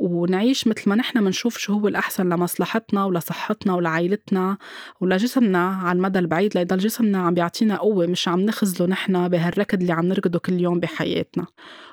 ونعيش 0.00 0.68
مثل 0.68 0.88
ما 0.88 0.94
نحن 0.94 1.24
بنشوف 1.24 1.58
شو 1.58 1.72
هو 1.72 1.88
الأحسن 1.88 2.28
لمصلحتنا 2.28 3.04
ولصحتنا 3.04 3.74
ولعائلتنا 3.74 4.58
ولجسمنا 5.00 5.68
على 5.68 5.96
المدى 5.96 6.18
البعيد 6.18 6.54
ليضل 6.54 6.78
جسمنا 6.78 7.18
عم 7.18 7.34
بيعطينا 7.34 7.76
قوة 7.76 8.06
مش 8.06 8.28
عم 8.28 8.40
نخزله 8.40 8.88
نحن 8.88 9.28
بهالركض 9.28 9.80
اللي 9.80 9.92
عم 9.92 10.06
نركضه 10.06 10.38
كل 10.38 10.60
يوم 10.60 10.80
بحياتنا. 10.80 11.46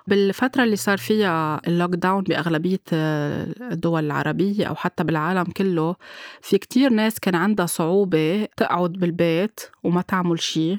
بالفترة 0.08 0.64
اللي 0.64 0.76
صار 0.76 0.98
فيها 0.98 1.62
اللوك 1.68 1.92
داون 1.96 2.24
بأغلبية 2.24 2.80
الدول 2.92 4.06
العربية 4.06 4.66
أو 4.66 4.76
حتى 4.76 5.04
بالعالم 5.04 5.44
كله 5.44 5.96
في 6.42 6.58
كتير 6.58 6.90
ناس 6.90 7.20
كان 7.20 7.36
عندها 7.36 7.66
صعوبة 7.66 8.48
تقعد 8.58 8.92
بالبيت 8.92 9.60
وما 9.84 10.02
تعمل 10.02 10.40
شي. 10.40 10.78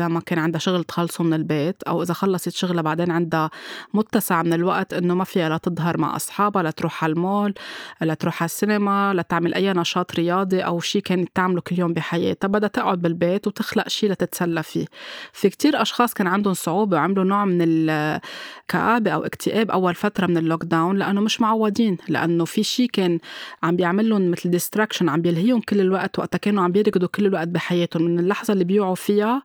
إذا 0.00 0.08
ما 0.08 0.20
كان 0.20 0.38
عندها 0.38 0.58
شغل 0.60 0.84
تخلصه 0.84 1.24
من 1.24 1.34
البيت 1.34 1.82
أو 1.82 2.02
إذا 2.02 2.14
خلصت 2.14 2.48
شغلها 2.48 2.82
بعدين 2.82 3.10
عندها 3.10 3.50
متسع 3.94 4.42
من 4.42 4.52
الوقت 4.52 4.94
إنه 4.94 5.14
ما 5.14 5.24
فيها 5.24 5.48
لا 5.48 5.56
تظهر 5.56 5.98
مع 5.98 6.16
أصحابها 6.16 6.62
لا 6.62 6.70
تروح 6.70 7.04
على 7.04 7.12
المول 7.12 7.54
لا 8.00 8.14
تروح 8.14 8.42
على 8.42 8.46
السينما 8.46 9.14
لا 9.14 9.22
تعمل 9.22 9.54
أي 9.54 9.72
نشاط 9.72 10.14
رياضي 10.14 10.60
أو 10.60 10.80
شيء 10.80 11.02
كانت 11.02 11.28
تعمله 11.34 11.60
كل 11.60 11.78
يوم 11.78 11.92
بحياتها. 11.92 12.48
بدها 12.48 12.68
تقعد 12.68 13.02
بالبيت 13.02 13.46
وتخلق 13.46 13.88
شيء 13.88 14.10
لتتسلى 14.10 14.62
فيه. 14.62 14.86
في 15.32 15.48
كتير 15.50 15.82
أشخاص 15.82 16.14
كان 16.14 16.26
عندهم 16.26 16.54
صعوبة 16.54 16.96
وعملوا 16.96 17.24
نوع 17.24 17.44
من 17.44 17.58
الكآبة 17.62 19.10
أو 19.10 19.24
اكتئاب 19.24 19.70
أول 19.70 19.94
فترة 19.94 20.26
من 20.26 20.36
ال 20.36 20.64
lockdown 20.64 20.96
لأنه 20.96 21.20
مش 21.20 21.40
معودين 21.40 21.96
لأنه 22.08 22.44
في 22.44 22.62
شيء 22.62 22.88
كان 22.88 23.18
عم 23.62 23.76
بيعمل 23.76 24.08
لهم 24.08 24.30
مثل 24.30 24.50
distraction 24.50 25.08
عم 25.08 25.22
بيلهيهم 25.22 25.60
كل 25.60 25.80
الوقت 25.80 26.18
وقتها 26.18 26.38
كانوا 26.38 26.64
عم 26.64 26.72
بيركضوا 26.72 27.08
كل 27.08 27.26
الوقت 27.26 27.48
بحياتهم. 27.48 28.02
من 28.02 28.18
اللحظة 28.18 28.52
اللي 28.52 28.64
بيوعوا 28.64 28.94
فيها 28.94 29.42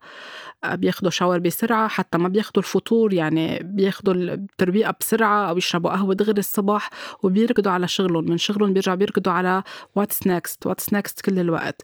بياخدوا 0.66 1.12
shower 1.12 1.40
بسرعة 1.40 1.88
حتى 1.88 2.18
ما 2.18 2.28
بياخدوا 2.28 2.64
الفطور 2.64 3.14
يعني 3.14 3.60
بياخدوا 3.64 4.14
الترويقة 4.14 4.96
بسرعة 5.00 5.50
أو 5.50 5.58
يشربوا 5.58 5.92
قهوة 5.92 6.14
دغري 6.16 6.40
الصبح 6.40 6.90
وبيركضوا 7.24 7.72
على 7.72 7.88
شغلهم. 7.88 8.30
من 8.30 8.38
شغلهم 8.38 8.74
بيرجعوا 8.74 8.98
بيركضوا 8.98 9.34
على 9.34 9.64
what's 9.96 10.28
next 10.28 10.66
what's 10.68 10.94
next 10.94 11.22
كل 11.22 11.40
الوقت. 11.40 11.82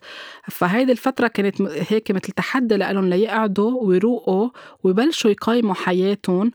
فهيدي 0.50 0.92
الفترة 0.92 1.28
كانت 1.28 1.62
هيك 1.62 2.12
مثل 2.12 2.32
تحدي 2.32 2.78
لهم 2.78 3.10
ليقعدوا 3.10 3.84
ويروقوا 3.84 4.50
ويبلشوا 4.84 5.32
يقيموا 5.32 5.74
حياتهم 5.74 6.52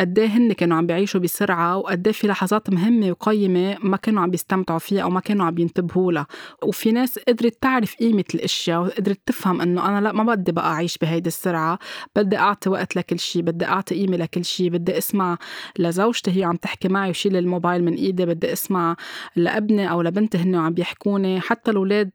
قد 0.00 0.18
إيه 0.18 0.26
هن 0.28 0.52
كانوا 0.52 0.76
عم 0.76 0.86
بيعيشوا 0.86 1.20
بسرعة 1.20 1.76
وقد 1.76 2.06
إيه 2.06 2.14
في 2.14 2.26
لحظات 2.26 2.70
مهمة 2.70 3.10
وقيمة 3.10 3.76
ما 3.82 3.96
كانوا 3.96 4.22
عم 4.22 4.30
بيستمتعوا 4.30 4.78
فيها 4.78 5.02
أو 5.02 5.10
ما 5.10 5.20
كانوا 5.20 5.46
عم 5.46 5.58
ينتبهوا 5.58 6.12
لها. 6.12 6.26
وفي 6.62 6.92
ناس 6.92 7.18
قدرت 7.18 7.62
تعرف 7.62 7.94
قيمة 7.94 8.24
الأشياء 8.34 8.80
وقدرت 8.82 9.20
تفهم 9.26 9.60
إنه 9.60 9.88
أنا 9.88 10.00
لأ 10.00 10.12
ما 10.12 10.34
بدي 10.34 10.52
بقى 10.52 10.72
أعيش 10.72 10.98
بهيدي 10.98 11.28
السرعة 11.28 11.78
بدي 12.16 12.36
أعطي 12.38 12.70
وقت 12.70 12.96
لكل 12.96 13.18
شيء 13.18 13.42
بدي 13.42 13.64
أعطي 13.64 13.94
قيمة 13.94 14.16
لكل 14.16 14.44
شيء 14.44 14.70
بدي 14.70 14.98
أسمع 14.98 15.38
لزوجتي 15.78 16.30
هي 16.40 16.44
عم 16.44 16.56
تحكي 16.56 16.88
معي 16.88 17.10
وشيل 17.10 17.36
الموبايل 17.36 17.84
من 17.84 17.94
إيدي 17.94 18.26
بدي 18.26 18.52
أسمع 18.52 18.96
لأبني 19.36 19.90
أو 19.90 20.02
لبنتي 20.02 20.38
هن 20.38 20.54
عم 20.54 20.74
بيحكوني 20.74 21.40
حتى 21.40 21.70
الأولاد 21.70 22.10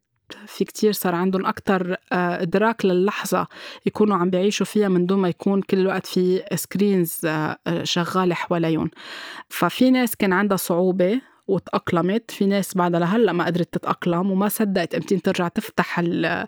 في 0.48 0.66
كتير 0.66 0.92
صار 0.92 1.16
عندهم 1.16 1.46
أكتر 1.46 1.96
آه، 2.12 2.42
إدراك 2.42 2.86
للحظة 2.86 3.48
يكونوا 3.86 4.18
عم 4.18 4.30
بيعيشوا 4.30 4.66
فيها 4.66 4.88
من 4.88 5.06
دون 5.06 5.20
ما 5.20 5.30
يكون 5.30 5.62
كل 5.62 5.78
الوقت 5.80 6.06
في 6.06 6.44
سكرينز 6.56 7.20
آه، 7.26 7.58
آه، 7.68 7.84
شغالة 7.84 8.36
حواليهم. 8.36 8.90
ففي 9.50 9.92
ناس 9.92 10.16
كان 10.16 10.34
عندها 10.34 10.58
صعوبة 10.58 11.22
وتأقلمت. 11.48 12.32
في 12.32 12.46
ناس 12.46 12.78
بعدها 12.78 13.00
لهلأ 13.00 13.32
ما 13.32 13.46
قدرت 13.46 13.74
تتأقلم 13.74 14.32
وما 14.32 14.50
صدقت 14.50 14.96
إمتى 14.96 15.18
ترجع 15.18 15.48
تفتح 15.48 16.00
آه، 16.00 16.48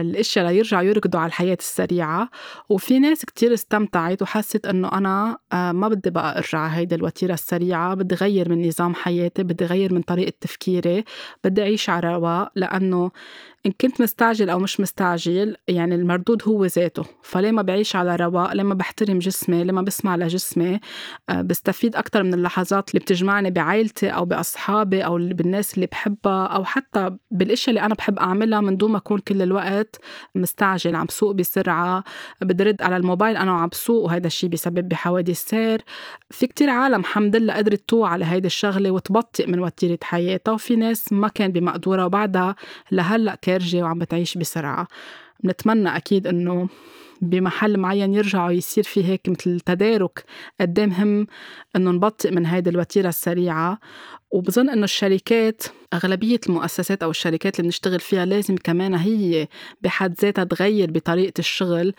الأشياء 0.00 0.46
ليرجعوا 0.46 0.82
يركضوا 0.82 1.20
على 1.20 1.28
الحياة 1.28 1.56
السريعة. 1.60 2.28
وفي 2.68 2.98
ناس 2.98 3.24
كتير 3.24 3.54
استمتعت 3.54 4.22
وحست 4.22 4.66
إنه 4.66 4.88
أنا 4.92 5.38
آه، 5.52 5.72
ما 5.72 5.88
بدي 5.88 6.10
بقى 6.10 6.38
أرجع 6.38 6.66
هيدي 6.66 6.94
الوتيرة 6.94 7.34
السريعة. 7.34 7.94
بدي 7.94 8.14
غير 8.14 8.48
من 8.48 8.68
نظام 8.68 8.94
حياتي 8.94 9.42
بدي 9.42 9.64
غير 9.64 9.94
من 9.94 10.02
طريقة 10.02 10.32
تفكيري. 10.40 11.04
بدي 11.44 11.62
أعيش 11.62 11.90
على 11.90 12.14
رواق 12.14 12.52
لأنه 12.56 13.10
إن 13.66 13.72
كنت 13.80 14.00
مستعجل 14.00 14.50
أو 14.50 14.58
مش 14.58 14.80
مستعجل 14.80 15.56
يعني 15.68 15.94
المردود 15.94 16.42
هو 16.48 16.64
ذاته. 16.64 17.04
فليه 17.22 17.50
ما 17.50 17.62
بعيش 17.62 17.96
على 17.96 18.16
رواق؟ 18.16 18.52
لما 18.52 18.74
بحترم 18.74 19.18
جسمي؟ 19.18 19.64
لما 19.64 19.82
بسمع 19.82 20.16
لجسمي؟ 20.16 20.80
آه، 21.28 21.42
بستفيد 21.42 21.96
أكتر 21.96 22.22
من 22.22 22.34
اللحظات 22.34 22.90
اللي 22.90 23.00
بتجمعني 23.00 23.50
بعائلتي 23.50 24.08
أو 24.08 24.24
بأصحابي 24.24 25.04
أو 25.04 25.16
بالناس 25.16 25.74
اللي 25.74 25.86
بحبها 25.86 26.46
أو 26.46 26.64
حتى 26.64 27.10
بالأشياء 27.30 27.68
اللي 27.68 27.86
أنا 27.86 27.94
بحب 27.94 28.18
أعملها 28.18 28.60
من 28.60 28.76
دون 28.76 28.90
ما 28.90 28.98
أكون 28.98 29.18
كل 29.18 29.42
الوقت 29.42 30.00
مستعجل 30.34 30.96
عم 30.96 31.06
سوق 31.10 31.32
بسرعة 31.34 32.04
بدي 32.40 32.64
رد 32.64 32.82
على 32.82 32.96
الموبايل 32.96 33.36
أنا 33.36 33.52
وعم 33.52 33.68
بسوق 33.68 34.04
وهذا 34.04 34.26
الشيء 34.26 34.50
بيسبب 34.50 34.88
بحوادث 34.88 35.44
سير. 35.44 35.82
في 36.30 36.46
كتير 36.46 36.70
عالم 36.70 37.00
الحمد 37.00 37.36
لله 37.36 37.54
قدرت 37.54 37.88
توعى 37.88 38.12
على 38.12 38.24
هيدي 38.24 38.46
الشغلة 38.46 38.90
وتبطئ 38.90 39.46
من 39.46 39.58
وتيرة 39.58 39.98
حياتها 40.02 40.52
وفي 40.52 40.76
ناس 40.76 41.12
ما 41.12 41.28
كان 41.28 41.52
بمقدورة 41.52 42.06
وبعدها 42.06 42.56
لهلأ 42.92 43.34
خارجة 43.52 43.82
وعم 43.82 43.98
بتعيش 43.98 44.38
بسرعة. 44.38 44.88
بنتمنى 45.44 45.96
أكيد 45.96 46.26
إنه 46.26 46.68
بمحل 47.20 47.78
معين 47.78 48.14
يرجعوا 48.14 48.50
يصير 48.50 48.84
في 48.84 49.04
هيك 49.04 49.28
مثل 49.28 49.60
تدارك 49.60 50.24
قد 50.60 50.78
إيه 50.78 50.86
مهم 50.86 51.26
إنه 51.76 51.90
نبطئ 51.90 52.30
من 52.30 52.46
هيدي 52.46 52.70
الوتيرة 52.70 53.08
السريعة. 53.08 53.78
وبظن 54.30 54.70
إنه 54.70 54.84
الشركات 54.84 55.62
أغلبية 55.94 56.40
المؤسسات 56.48 57.02
أو 57.02 57.10
الشركات 57.10 57.60
اللي 57.60 57.66
بنشتغل 57.68 58.00
فيها 58.00 58.24
لازم 58.24 58.56
كمان 58.56 58.94
هي 58.94 59.48
بحد 59.82 60.14
ذاتها 60.20 60.44
تغير 60.44 60.90
بطريقة 60.90 61.38
الشغل. 61.38 61.94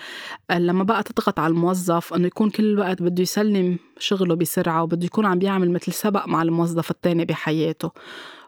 لما 0.51 0.83
بقى 0.83 1.03
تضغط 1.03 1.39
على 1.39 1.51
الموظف 1.51 2.13
إنه 2.13 2.27
يكون 2.27 2.49
كل 2.49 2.63
الوقت 2.63 3.01
بده 3.01 3.21
يسلم 3.21 3.77
شغله 3.99 4.35
بسرعة 4.35 4.83
وبده 4.83 5.05
يكون 5.05 5.25
عم 5.25 5.39
بيعمل 5.39 5.71
مثل 5.71 5.93
سبق 5.93 6.27
مع 6.27 6.41
الموظف 6.41 6.91
الثاني 6.91 7.25
بحياته. 7.25 7.91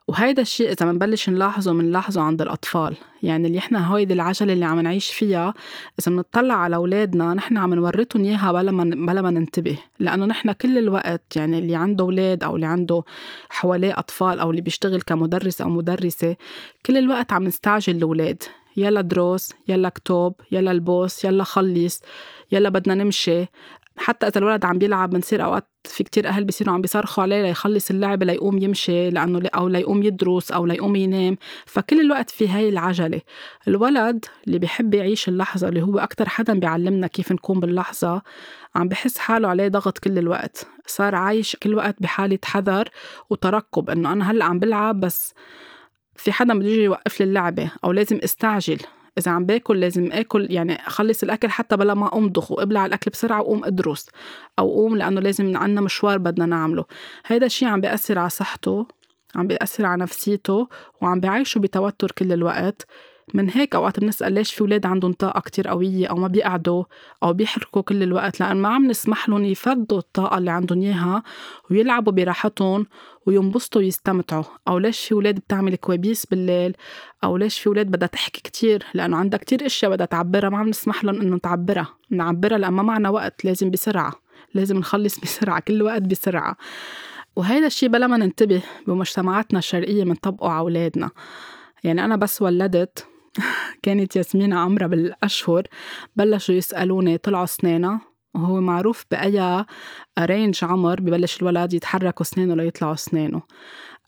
وهيدا 0.07 0.41
الشيء 0.41 0.71
إذا 0.71 0.91
بنبلش 0.91 1.29
نلاحظه 1.29 1.74
بنلاحظه 1.74 2.21
عند 2.21 2.41
الأطفال. 2.41 2.95
يعني 3.24 3.47
اللي 3.47 3.57
إحنا 3.57 3.95
هيدي 3.95 4.13
العجلة 4.13 4.53
اللي 4.53 4.65
عم 4.65 4.79
نعيش 4.79 5.12
فيها 5.12 5.53
إذا 6.00 6.12
بنطلع 6.12 6.53
على 6.53 6.75
أولادنا 6.75 7.33
نحن 7.33 7.57
عم 7.57 7.74
نورطهم 7.74 8.24
إياها 8.24 8.51
بلا 8.51 8.71
ما 8.71 8.83
بلا 8.83 9.21
ما 9.21 9.31
ننتبه. 9.31 9.77
لأنه 10.00 10.25
نحن 10.25 10.51
كل 10.51 10.77
الوقت 10.77 11.35
يعني 11.35 11.59
اللي 11.59 11.75
عنده 11.75 12.03
أولاد 12.03 12.43
أو 12.43 12.55
اللي 12.55 12.65
عنده 12.65 13.03
حواليه 13.50 14.00
أطفال 14.00 14.39
أو 14.39 14.50
اللي 14.51 14.62
بيشتغل 14.62 15.01
كمدرس 15.01 15.62
أو 15.62 15.69
مدرسة 15.69 16.35
كل 16.85 16.97
الوقت 16.97 17.33
عم 17.33 17.43
نستعجل 17.43 17.95
الأولاد. 17.95 18.43
يلا 18.77 19.01
دروس 19.01 19.53
يلا 19.67 19.89
كتب 19.89 20.33
يلا 20.51 20.71
البوس 20.71 21.25
يلا 21.25 21.43
خلص 21.43 22.01
يلا 22.51 22.69
بدنا 22.69 22.95
نمشي. 22.95 23.45
حتى 23.97 24.27
إذا 24.27 24.37
الولد 24.37 24.65
عم 24.65 24.77
بيلعب 24.77 25.09
بنصير 25.09 25.43
أوقات 25.43 25.69
في 25.85 26.03
كتير 26.03 26.27
أهل 26.27 26.43
بيصيروا 26.43 26.73
عم 26.73 26.81
بيصرخوا 26.81 27.23
عليه 27.23 27.41
ليخلص 27.41 27.91
اللعبه 27.91 28.25
ليقوم 28.25 28.57
يمشي 28.57 29.09
لأنه 29.09 29.49
أو 29.55 29.67
ليقوم 29.67 30.03
يدرس 30.03 30.51
أو 30.51 30.65
ليقوم 30.65 30.95
ينام. 30.95 31.37
فكل 31.65 32.01
الوقت 32.01 32.29
في 32.29 32.47
هاي 32.49 32.69
العجلة. 32.69 33.21
الولد 33.67 34.25
اللي 34.47 34.59
بيحب 34.59 34.93
يعيش 34.93 35.29
اللحظة 35.29 35.67
اللي 35.67 35.81
هو 35.81 35.99
أكثر 35.99 36.29
حدا 36.29 36.59
بيعلمنا 36.59 37.07
كيف 37.07 37.31
نكون 37.31 37.59
باللحظة 37.59 38.21
عم 38.75 38.87
بحس 38.87 39.17
حاله 39.17 39.47
عليه 39.47 39.67
ضغط 39.67 39.97
كل 39.97 40.17
الوقت. 40.17 40.67
صار 40.87 41.15
عايش 41.15 41.55
كل 41.55 41.75
وقت 41.75 41.95
بحالة 42.01 42.39
حذر 42.45 42.89
وترقب 43.29 43.89
إنه 43.89 44.11
أنا 44.11 44.31
هلأ 44.31 44.45
عم 44.45 44.59
بلعب 44.59 44.99
بس 44.99 45.33
في 46.15 46.31
حدا 46.31 46.53
بده 46.53 46.67
يجي 46.67 46.83
يوقف 46.83 47.19
لي 47.19 47.25
اللعبة 47.25 47.71
أو 47.83 47.91
لازم 47.91 48.19
أستعجل. 48.23 48.77
إذا 49.17 49.31
عم 49.31 49.45
باكل 49.45 49.79
لازم 49.79 50.12
آكل 50.12 50.48
يعني 50.50 50.88
أخلص 50.88 51.24
الأكل 51.24 51.50
حتى 51.50 51.77
بلا 51.77 51.93
ما 51.93 52.17
امضخ 52.17 52.51
وإبلع 52.51 52.86
الأكل 52.86 53.12
بسرعة 53.12 53.41
وأقوم 53.41 53.65
أدرس 53.65 54.10
أو 54.60 54.69
قوم 54.69 54.95
لأنه 54.98 55.22
لازم 55.22 55.57
عنا 55.57 55.81
مشوار 55.81 56.17
بدنا 56.17 56.45
نعمله. 56.45 56.86
هيدا 57.25 57.45
الشيء 57.45 57.67
عم 57.67 57.81
بيأثر 57.81 58.19
على 58.19 58.29
صحته 58.29 58.88
عم 59.36 59.48
بيأثر 59.48 59.86
على 59.86 60.01
نفسيته 60.01 60.67
وعم 61.01 61.19
بيعيشه 61.19 61.60
بتوتر 61.60 62.12
كل 62.12 62.34
الوقت. 62.34 62.88
من 63.34 63.50
هيك 63.50 63.75
أوقات 63.75 64.00
بنسأل 64.00 64.34
ليش 64.34 64.53
في 64.53 64.62
أولاد 64.62 64.86
عندهم 64.86 65.13
طاقة 65.13 65.39
كتير 65.39 65.67
قوية 65.67 66.08
أو 66.08 66.15
ما 66.15 66.27
بيقعدوا 66.27 66.84
أو 67.24 67.34
بيحركوا 67.34 67.82
كل 67.82 68.03
الوقت 68.03 68.39
لأن 68.39 68.58
ما 68.58 68.70
عم 68.70 68.86
نسمح 68.86 69.29
لهم 69.29 69.46
يفضوا 69.46 69.98
الطاقة 69.98 70.38
اللي 70.38 70.51
عندهم 70.51 70.82
إياها 70.82 71.24
ويلعبوا 71.72 72.13
براحتهم 72.13 72.88
وينبسطوا 73.25 73.82
ويستمتعوا. 73.82 74.44
أو 74.67 74.77
ليش 74.77 75.05
في 75.05 75.13
أولاد 75.13 75.36
بتعمل 75.36 75.75
كوابيس 75.75 76.25
بالليل؟ 76.25 76.75
أو 77.24 77.38
ليش 77.38 77.60
في 77.60 77.67
أولاد 77.67 77.88
بدها 77.88 78.08
تحكي 78.08 78.41
كتير؟ 78.41 78.84
لأنه 78.94 79.17
عندها 79.17 79.39
كتير 79.39 79.65
إشياء 79.65 79.91
بدها 79.91 80.05
تعبرها 80.05 80.50
ما 80.50 80.58
عم 80.58 80.70
نسمح 80.70 81.03
لهم 81.03 81.22
إنه 81.22 81.38
تعبرها 81.38 81.88
نعبرها 82.10 82.58
لأن 82.58 82.74
ما 82.74 82.84
معنا 82.84 83.10
وقت 83.10 83.46
لازم 83.46 83.72
بسرعة 83.72 84.13
لازم 84.53 84.77
نخلص 84.77 85.20
بسرعة 85.24 85.60
كل 85.60 85.82
وقت 85.82 86.01
بسرعة. 86.01 86.58
وهيدا 87.36 87.67
الشيء 87.67 87.89
بلا 87.89 88.08
ما 88.08 88.17
ننتبه 88.17 88.62
بمجتمعاتنا 88.88 89.60
الشرقية 89.60 90.03
بنطبقه 90.03 90.50
على 90.50 90.60
أولادنا. 90.60 91.10
يعني 91.84 92.05
أنا 92.05 92.15
بس 92.15 92.41
ولدت 92.41 93.14
كانت 93.84 94.15
ياسمين 94.15 94.54
عمرها 94.54 94.88
بالأشهر 94.88 95.63
بلشوا 96.15 96.56
يسألوني 96.56 97.18
طلعوا 97.18 97.44
أسنانها 97.44 98.01
وهو 98.36 98.62
معروف 98.62 99.06
بأي 99.12 99.65
رينج 100.20 100.60
عمر 100.63 101.01
ببلش 101.01 101.42
الولد 101.42 101.74
يتحركوا 101.74 102.25
أسنانه 102.25 102.56
ليطلعوا 102.56 102.94
أسنانه 102.94 103.42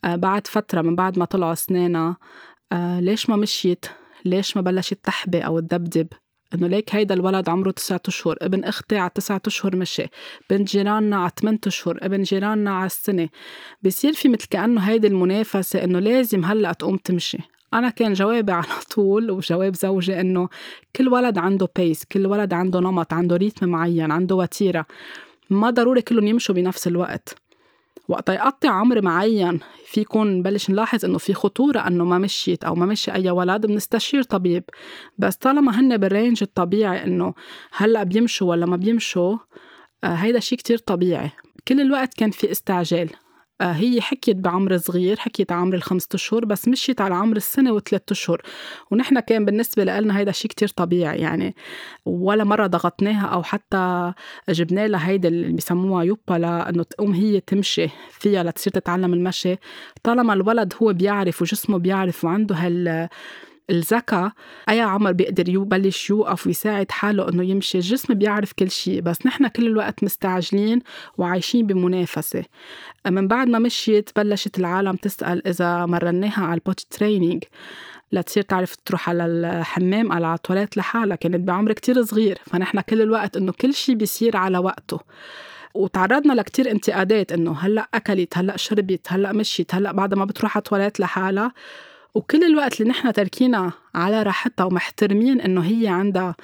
آه 0.04 0.16
بعد 0.16 0.46
فترة 0.46 0.82
من 0.82 0.96
بعد 0.96 1.18
ما 1.18 1.24
طلعوا 1.24 1.52
أسنانها 1.52 2.16
آه 2.72 3.00
ليش 3.00 3.30
ما 3.30 3.36
مشيت؟ 3.36 3.86
ليش 4.24 4.56
ما 4.56 4.62
بلشت 4.62 5.04
تحبي 5.04 5.40
أو 5.40 5.60
تدبدب 5.60 6.08
إنه 6.54 6.66
ليك 6.66 6.94
هيدا 6.94 7.14
الولد 7.14 7.48
عمره 7.48 7.70
تسعة 7.70 8.00
أشهر 8.08 8.36
ابن 8.42 8.64
أختي 8.64 8.96
على 8.96 9.10
تسعة 9.14 9.42
أشهر 9.46 9.76
مشي 9.76 10.06
بنت 10.50 10.68
جيراننا 10.68 11.16
على 11.16 11.30
ثمانية 11.40 11.58
أشهر 11.66 11.98
ابن 12.02 12.22
جيراننا 12.22 12.70
على 12.70 12.86
السنة. 12.86 13.28
بصير 13.82 14.12
في 14.12 14.28
مثل 14.28 14.46
كأنه 14.50 14.80
هيدي 14.80 15.06
المنافسة 15.06 15.84
إنه 15.84 15.98
لازم 15.98 16.44
هلأ 16.44 16.72
تقوم 16.72 16.96
تمشي. 16.96 17.38
أنا 17.74 17.90
كان 17.90 18.12
جوابي 18.12 18.52
على 18.52 18.66
طول 18.90 19.30
وجواب 19.30 19.74
زوجي 19.74 20.20
إنه 20.20 20.48
كل 20.96 21.08
ولد 21.08 21.38
عنده 21.38 21.68
pace 21.76 22.04
كل 22.04 22.26
ولد 22.26 22.52
عنده 22.52 22.80
نمط 22.80 23.12
عنده 23.12 23.36
rythme 23.36 23.68
معين 23.68 24.10
عنده 24.10 24.34
وتيرة. 24.34 24.86
ما 25.50 25.70
ضروري 25.70 26.02
كلهم 26.02 26.26
يمشوا 26.26 26.54
بنفس 26.54 26.86
الوقت. 26.86 27.34
وقت 28.08 28.28
يقطع 28.28 28.70
عمر 28.70 29.02
معين 29.02 29.60
فيكون 29.86 30.38
نبلش 30.38 30.70
نلاحظ 30.70 31.04
إنه 31.04 31.18
في 31.18 31.34
خطورة 31.34 31.78
إنه 31.78 32.04
ما 32.04 32.18
مشيت 32.18 32.64
أو 32.64 32.74
ما 32.74 32.86
مشي 32.86 33.12
أي 33.12 33.30
ولد 33.30 33.66
بنستشير 33.66 34.22
طبيب. 34.22 34.64
بس 35.18 35.36
طالما 35.36 35.80
هن 35.80 35.96
بال 35.96 36.09
range 36.09 36.42
الطبيعي 36.42 37.04
إنه 37.04 37.34
هلأ 37.72 38.02
بيمشوا 38.02 38.50
ولا 38.50 38.66
ما 38.66 38.76
بيمشوا 38.76 39.36
آه 40.04 40.06
هيدا 40.14 40.40
شيء 40.40 40.58
كتير 40.58 40.78
طبيعي. 40.78 41.30
كل 41.68 41.80
الوقت 41.80 42.14
كان 42.14 42.30
في 42.30 42.50
استعجال. 42.50 43.10
هي 43.60 44.00
حكيت 44.00 44.36
بعمر 44.36 44.76
صغير 44.76 45.16
حكيت 45.16 45.52
عمر 45.52 45.74
الخمسة 45.74 46.08
أشهر 46.14 46.44
بس 46.44 46.68
مشيت 46.68 47.00
على 47.00 47.14
عمر 47.14 47.36
السنة 47.36 47.72
وثلاثة 47.72 48.12
أشهر. 48.12 48.42
ونحن 48.90 49.20
كان 49.20 49.44
بالنسبة 49.44 49.84
لنا 49.84 50.18
هيدا 50.18 50.32
شيء 50.32 50.50
كتير 50.50 50.68
طبيعي 50.68 51.18
يعني 51.18 51.54
ولا 52.06 52.44
مرة 52.44 52.66
ضغطناها 52.66 53.26
أو 53.26 53.42
حتى 53.42 54.12
جبنا 54.48 54.88
لها 54.88 55.08
هيدا 55.08 55.28
اللي 55.28 55.52
بيسموها 55.52 56.04
يوبا 56.04 56.34
لأنه 56.34 56.82
تقوم 56.82 57.12
هي 57.12 57.40
تمشي 57.40 57.88
فيها 58.10 58.42
لتصير 58.42 58.72
تتعلم 58.72 59.14
المشي. 59.14 59.56
طالما 60.02 60.32
الولد 60.32 60.74
هو 60.82 60.92
بيعرف 60.92 61.42
وجسمه 61.42 61.78
بيعرف 61.78 62.24
وعنده 62.24 62.54
هال 62.54 63.08
الذكاء 63.70 64.32
أي 64.68 64.80
عمر 64.80 65.12
بيقدر 65.12 65.48
يبلش 65.48 66.10
يوقف 66.10 66.46
ويساعد 66.46 66.90
حاله 66.90 67.28
إنه 67.28 67.44
يمشي 67.44 67.78
الجسم 67.78 68.14
بيعرف 68.14 68.52
كل 68.52 68.70
شيء 68.70 69.00
بس 69.00 69.26
نحن 69.26 69.48
كل 69.48 69.66
الوقت 69.66 70.04
مستعجلين 70.04 70.80
وعايشين 71.18 71.66
بمنافسة. 71.66 72.44
من 73.06 73.28
بعد 73.28 73.48
ما 73.48 73.58
مشيت 73.58 74.10
بلشت 74.16 74.58
العالم 74.58 74.96
تسأل 74.96 75.48
إذا 75.48 75.86
مرناها 75.86 76.40
على 76.44 76.54
ال 76.54 76.59
potty 76.59 76.86
training 76.90 77.44
لتصير 78.12 78.42
تعرف 78.42 78.76
تروح 78.76 79.08
على 79.08 79.26
الحمام 79.26 80.12
على 80.12 80.34
التواليت 80.34 80.76
لحالها 80.76 81.16
كانت 81.16 81.48
بعمر 81.48 81.72
كتير 81.72 82.04
صغير. 82.04 82.38
فنحن 82.46 82.80
كل 82.80 83.02
الوقت 83.02 83.36
إنه 83.36 83.52
كل 83.52 83.74
شيء 83.74 83.94
بيصير 83.94 84.36
على 84.36 84.58
وقته. 84.58 85.00
وتعرضنا 85.74 86.32
لكتير 86.32 86.70
انتقادات 86.70 87.32
إنه 87.32 87.52
هلأ 87.52 87.88
أكلت 87.94 88.38
هلأ 88.38 88.56
شربت 88.56 89.06
هلأ 89.08 89.32
مشيت 89.32 89.74
هلأ 89.74 89.92
بعد 89.92 90.14
ما 90.14 90.24
بتروح 90.24 90.56
على 90.56 90.62
التواليت 90.62 91.00
لحالها. 91.00 91.52
وكل 92.14 92.44
الوقت 92.44 92.80
اللي 92.80 92.90
نحن 92.90 93.12
تركينا 93.12 93.72
على 93.94 94.22
راحتها 94.22 94.64
ومحترمين 94.64 95.40
إنه 95.40 95.60
هي 95.60 95.88
عندها 95.88 96.34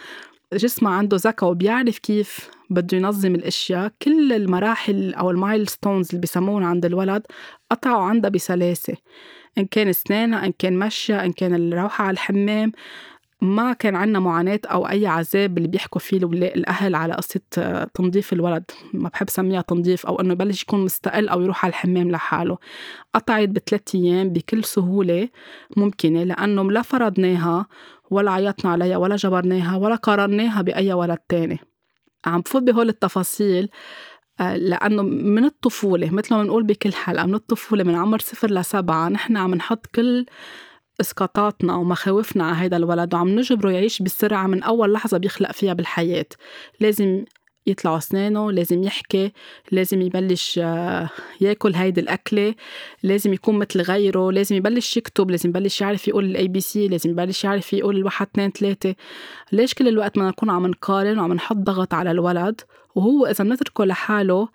جسمها 0.53 0.93
عنده 0.93 1.17
ذكاء 1.21 1.51
وبيعرف 1.51 1.99
كيف 1.99 2.51
بده 2.71 2.97
ينظم 2.97 3.35
الأشياء 3.35 3.93
كل 4.03 4.33
المراحل 4.33 5.15
أو 5.15 5.31
ال 5.31 5.69
milestones 5.69 6.09
اللي 6.09 6.21
بيسموهم 6.21 6.65
عند 6.65 6.85
الولد 6.85 7.23
قطعوا 7.71 8.03
عندها 8.03 8.31
بسلاسة. 8.31 8.97
إن 9.59 9.65
كان 9.67 9.89
اسنانها 9.89 10.47
إن 10.47 10.53
كان 10.59 10.79
مشيها 10.79 11.25
إن 11.25 11.33
كان 11.33 11.55
الروحه 11.55 12.05
على 12.05 12.15
الحمام. 12.15 12.73
ما 13.45 13.73
كان 13.73 13.97
عنا 13.97 14.19
معاناة 14.19 14.61
أو 14.67 14.89
أي 14.89 15.07
عذاب 15.07 15.59
اللي 15.59 15.69
بيحكوا 15.69 16.01
فيه 16.01 16.17
الأهل 16.17 16.95
على 16.95 17.15
قصة 17.15 17.41
آه، 17.59 17.91
تنظيف 17.95 18.33
الولد. 18.33 18.65
ما 18.93 19.09
بحب 19.09 19.31
سميها 19.31 19.61
تنظيف 19.63 20.07
أو 20.07 20.21
إنه 20.21 20.33
يبلش 20.33 20.63
يكون 20.63 20.85
مستقل 20.85 21.29
أو 21.29 21.41
يروح 21.41 21.65
على 21.65 21.71
الحمام 21.71 22.11
لحاله. 22.11 22.59
قطعت 23.15 23.49
بثلاث 23.49 23.95
أيام 23.95 24.29
بكل 24.29 24.65
سهولة 24.65 25.29
ممكنة 25.77 26.25
لأنه 26.25 26.71
لا 26.71 26.83
فرضناها 26.83 27.67
ولا 28.11 28.31
عيطنا 28.31 28.71
عليها 28.73 28.97
ولا 28.97 29.17
جبرناها 29.17 29.77
ولا 29.77 29.95
قارناها 29.95 30.63
بأي 30.63 30.93
ولد 30.93 31.19
تاني. 31.29 31.59
عم 32.27 32.41
بفوت 32.41 32.63
بهول 32.63 32.89
التفاصيل 32.89 33.69
آه، 34.41 34.57
لأنه 34.57 35.03
من 35.03 35.45
الطفولة 35.45 36.11
مثل 36.11 36.35
ما 36.35 36.43
بنقول 36.43 36.63
بكل 36.63 36.93
حلقة 36.93 37.27
من 37.27 37.35
الطفولة 37.35 37.85
من 37.85 37.95
عمر 37.95 38.19
صفر 38.19 38.51
لسبعة 38.51 39.09
نحن 39.09 39.37
عم 39.37 39.55
نحط 39.55 39.87
كل 39.87 40.27
إسقاطاتنا 41.01 41.77
ومخاوفنا 41.77 42.45
على 42.45 42.57
هيدا 42.57 42.77
الولد 42.77 43.15
وعم 43.15 43.29
نجبره 43.29 43.71
يعيش 43.71 44.03
بسرعة 44.03 44.47
من 44.47 44.63
أول 44.63 44.93
لحظة 44.93 45.19
بيخلق 45.19 45.53
فيها 45.53 45.73
بالحياة. 45.73 46.27
لازم 46.81 47.25
يطلعوا 47.67 47.99
أسنانه 47.99 48.53
لازم 48.53 48.83
يحكي 48.83 49.33
لازم 49.73 50.03
يبلش 50.03 50.61
آه، 50.63 51.11
ياكل 51.41 51.75
هيدي 51.75 52.01
الأكلة 52.01 52.55
لازم 53.03 53.33
يكون 53.33 53.59
مثل 53.59 53.81
غيره 53.81 54.33
لازم 54.33 54.57
يبلش 54.57 54.97
يكتب 54.97 55.31
لازم 55.31 55.49
يبلش 55.49 55.81
يعرف 55.81 56.09
يقول 56.09 56.25
ال 56.25 56.49
ABC 56.49 56.89
لازم 56.89 57.11
يبلش 57.11 57.45
يعرف 57.45 57.73
يقول 57.73 57.97
الواحد 57.97 58.27
اثنين 58.33 58.51
ثلاثة. 58.51 58.95
ليش 59.53 59.75
كل 59.75 59.89
الوقت 59.89 60.19
بدنا 60.19 60.29
نكون 60.29 60.51
عم 60.51 60.67
نقارن 60.67 61.19
وعم 61.19 61.33
نحط 61.33 61.57
ضغط 61.57 61.95
على 61.95 62.11
الولد؟ 62.11 62.61
وهو 62.95 63.27
إذا 63.27 63.45
بنتركه 63.45 63.85
لحاله 63.85 64.49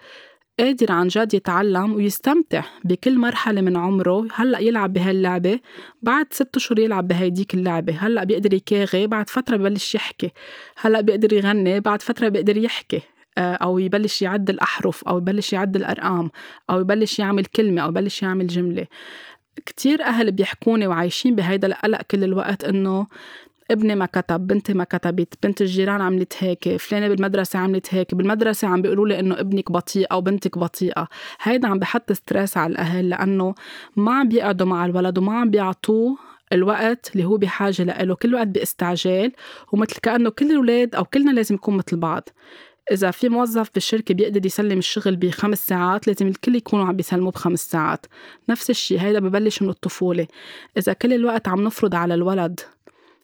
قادر 0.59 0.91
عن 0.91 1.07
جد 1.07 1.33
يتعلم 1.33 1.93
ويستمتع 1.93 2.63
بكل 2.83 3.17
مرحلة 3.17 3.61
من 3.61 3.77
عمره. 3.77 4.27
هلأ 4.33 4.59
يلعب 4.59 4.93
بهاللعبة 4.93 5.59
بعد 6.01 6.25
ست 6.31 6.55
أشهر 6.55 6.79
يلعب 6.79 7.07
بهيديك 7.07 7.53
اللعبة. 7.53 7.93
هلأ 7.99 8.23
بيقدر 8.23 8.53
يكاغي 8.53 9.07
بعد 9.07 9.29
فترة 9.29 9.57
ببلش 9.57 9.95
يحكي. 9.95 10.31
هلأ 10.77 11.01
بيقدر 11.01 11.33
يغني 11.33 11.79
بعد 11.79 12.01
فترة 12.01 12.29
بيقدر 12.29 12.57
يحكي. 12.57 13.01
آه، 13.37 13.53
أو 13.53 13.79
يبلش 13.79 14.21
يعد 14.21 14.49
الأحرف 14.49 15.03
أو 15.03 15.17
يبلش 15.17 15.53
يعد 15.53 15.75
الأرقام 15.75 16.31
أو 16.69 16.79
يبلش 16.79 17.19
يعمل 17.19 17.45
كلمة 17.45 17.81
أو 17.81 17.89
يبلش 17.89 18.23
يعمل 18.23 18.47
جملة. 18.47 18.87
كتير 19.65 20.03
أهل 20.03 20.31
بيحكوني 20.31 20.87
وعايشين 20.87 21.35
بهيدا 21.35 21.67
القلق 21.67 22.01
كل 22.01 22.23
الوقت 22.23 22.63
إنه 22.63 23.07
ابني 23.71 23.95
ما 23.95 24.05
كتب 24.05 24.47
بنتي 24.47 24.73
ما 24.73 24.83
كتبت 24.83 25.33
بنت 25.43 25.61
الجيران 25.61 26.01
عملت 26.01 26.33
هيك 26.39 26.77
فلانة 26.77 27.07
بالمدرسة 27.07 27.59
عملت 27.59 27.93
هيك 27.93 28.15
بالمدرسة 28.15 28.67
عم 28.67 28.81
بيقولوا 28.81 29.07
لي 29.07 29.19
إنه 29.19 29.39
ابنك 29.39 29.71
بطيء 29.71 30.07
أو 30.11 30.21
بنتك 30.21 30.57
بطيئة. 30.57 31.07
هيدا 31.41 31.67
عم 31.67 31.79
بحط 31.79 32.11
ستريس 32.11 32.57
على 32.57 32.71
الأهل 32.71 33.09
لأنه 33.09 33.55
ما 33.95 34.13
عم 34.13 34.29
بيقعدوا 34.29 34.67
مع 34.67 34.85
الولد 34.85 35.17
وما 35.17 35.39
عم 35.39 35.49
بيعطوه 35.49 36.17
الوقت 36.53 37.11
اللي 37.13 37.25
هو 37.25 37.37
بحاجة 37.37 38.03
له 38.03 38.15
كل 38.15 38.35
وقت 38.35 38.47
باستعجال 38.47 39.31
ومثل 39.71 39.99
كأنه 40.03 40.29
كل 40.29 40.51
الأولاد 40.51 40.95
أو 40.95 41.05
كلنا 41.05 41.31
لازم 41.31 41.55
نكون 41.55 41.77
مثل 41.77 41.97
بعض. 41.97 42.29
إذا 42.91 43.11
في 43.11 43.29
موظف 43.29 43.69
بالشركة 43.73 44.13
بيقدر 44.13 44.45
يسلم 44.45 44.77
الشغل 44.77 45.15
بخمس 45.15 45.67
ساعات 45.67 46.07
لازم 46.07 46.27
الكل 46.27 46.55
يكونوا 46.55 46.85
عم 46.85 46.95
بيسلموه 46.95 47.31
بخمس 47.31 47.69
ساعات. 47.69 48.05
نفس 48.49 48.69
الشيء 48.69 48.99
هيدا 48.99 49.19
ببلش 49.19 49.61
من 49.61 49.69
الطفولة. 49.69 50.27
إذا 50.77 50.93
كل 50.93 51.13
الوقت 51.13 51.47
عم 51.47 51.63
نفرض 51.63 51.95
على 51.95 52.13
الولد 52.13 52.59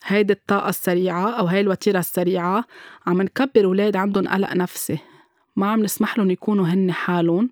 هيدي 0.08 0.34
الطاقة 0.34 0.70
السريعة 0.70 1.30
أو 1.30 1.46
هاي 1.46 1.60
الوتيرة 1.60 2.00
السريعة 2.00 2.66
عم 3.08 3.22
نكبر 3.22 3.66
أولاد 3.66 3.96
عندهم 3.96 4.28
قلق 4.28 4.54
نفسي. 4.54 4.98
ما 5.56 5.68
عم 5.72 5.84
نسمح 5.84 6.18
لهم 6.18 6.32
يكونوا 6.32 6.66
هن 6.66 6.92
حالهم. 6.92 7.50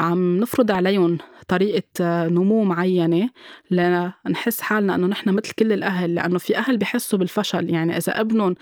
عم 0.00 0.36
نفرض 0.36 0.70
عليهم 0.70 1.18
طريقة 1.48 1.84
نمو 2.28 2.64
معينة 2.64 3.30
لنحس 3.70 4.60
حالنا 4.60 4.94
إنه 4.94 5.06
نحن 5.06 5.30
مثل 5.30 5.52
كل 5.52 5.72
الأهل 5.72 6.14
لأنه 6.14 6.38
في 6.38 6.56
أهل 6.56 6.76
بحسوا 6.76 7.18
بالفشل. 7.18 7.70
يعني 7.70 7.96
إذا 7.96 8.20
ابنهم 8.20 8.54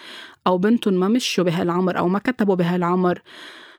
أو 0.47 0.59
بنتهم 0.59 0.95
ما 0.95 1.09
مشوا 1.09 1.45
بهالعمر 1.45 1.99
أو 1.99 2.09
ما 2.09 2.19
كتبوا 2.19 2.55
بهالعمر 2.55 3.23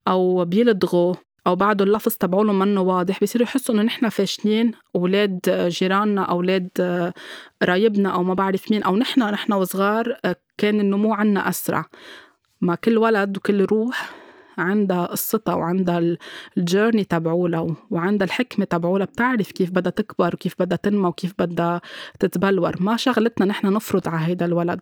أو 0.08 0.46
بيلدغوا 0.46 1.15
أو 1.47 1.55
بعده 1.55 1.85
اللفظ 1.85 2.13
تبعولهم 2.13 2.59
منه 2.59 2.81
واضح. 2.81 3.19
بصيروا 3.23 3.47
يحسوا 3.47 3.75
إنه 3.75 3.83
نحن 3.83 4.09
فاشلين 4.09 4.71
أولاد 4.95 5.39
جيراننا 5.67 6.21
أولاد 6.21 6.69
قرايبنا 7.61 8.09
أو 8.09 8.23
ما 8.23 8.33
بعرف 8.33 8.71
مين 8.71 8.83
أو 8.83 8.97
نحن 8.97 9.21
نحن 9.21 9.53
وصغار 9.53 10.17
كان 10.57 10.79
النمو 10.79 11.13
عنا 11.13 11.49
أسرع. 11.49 11.85
ما 12.61 12.75
كل 12.75 12.97
ولد 12.97 13.37
وكل 13.37 13.65
روح 13.65 14.09
عندها 14.57 15.05
قصتها 15.05 15.55
وعندها 15.55 16.17
الجيرني 16.57 17.03
تبعولها 17.03 17.75
وعندها 17.89 18.27
الحكمة 18.27 18.65
تبعولها. 18.65 19.05
بتعرف 19.05 19.51
كيف 19.51 19.71
بدها 19.71 19.91
تكبر 19.91 20.33
وكيف 20.33 20.55
بدها 20.60 20.77
تنمى 20.77 21.07
وكيف 21.07 21.33
بدها 21.39 21.81
تتبلور. 22.19 22.75
ما 22.79 22.97
شغلتنا 22.97 23.45
نحن 23.45 23.73
نفرض 23.73 24.07
على 24.07 24.25
هيدا 24.25 24.45
الولد. 24.45 24.79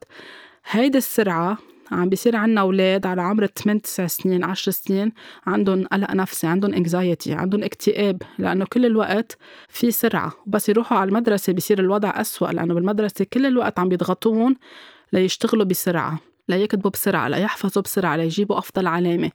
هيدي 0.71 0.97
السرعة 0.97 1.57
عم 1.91 2.09
بيصير 2.09 2.35
عنا 2.35 2.61
أولاد 2.61 3.05
على 3.05 3.21
عمر 3.21 3.45
8 3.45 3.81
9 3.81 4.07
سنين 4.07 4.43
10 4.43 4.71
سنين 4.71 5.11
عندهم 5.47 5.87
قلق 5.87 6.11
نفسي 6.11 6.47
عندهم 6.47 6.73
انكزايتي 6.73 7.33
عندهم 7.33 7.63
اكتئاب 7.63 8.21
لأنه 8.39 8.65
كل 8.65 8.85
الوقت 8.85 9.37
في 9.69 9.91
سرعة. 9.91 10.33
بس 10.47 10.69
يروحوا 10.69 10.97
على 10.97 11.07
المدرسة 11.07 11.53
بيصير 11.53 11.79
الوضع 11.79 12.09
أسوأ 12.21 12.47
لأنه 12.47 12.73
بالمدرسة 12.73 13.25
كل 13.33 13.45
الوقت 13.45 13.79
عم 13.79 13.89
بيضغطون 13.89 14.55
ليشتغلوا 15.13 15.65
بسرعة 15.65 16.19
ليكتبوا 16.49 16.91
بسرعة 16.91 17.27
ليحفظوا 17.27 17.83
بسرعة 17.83 18.15
ليجيبوا 18.15 18.57
أفضل 18.57 18.87
علامة. 18.87 19.31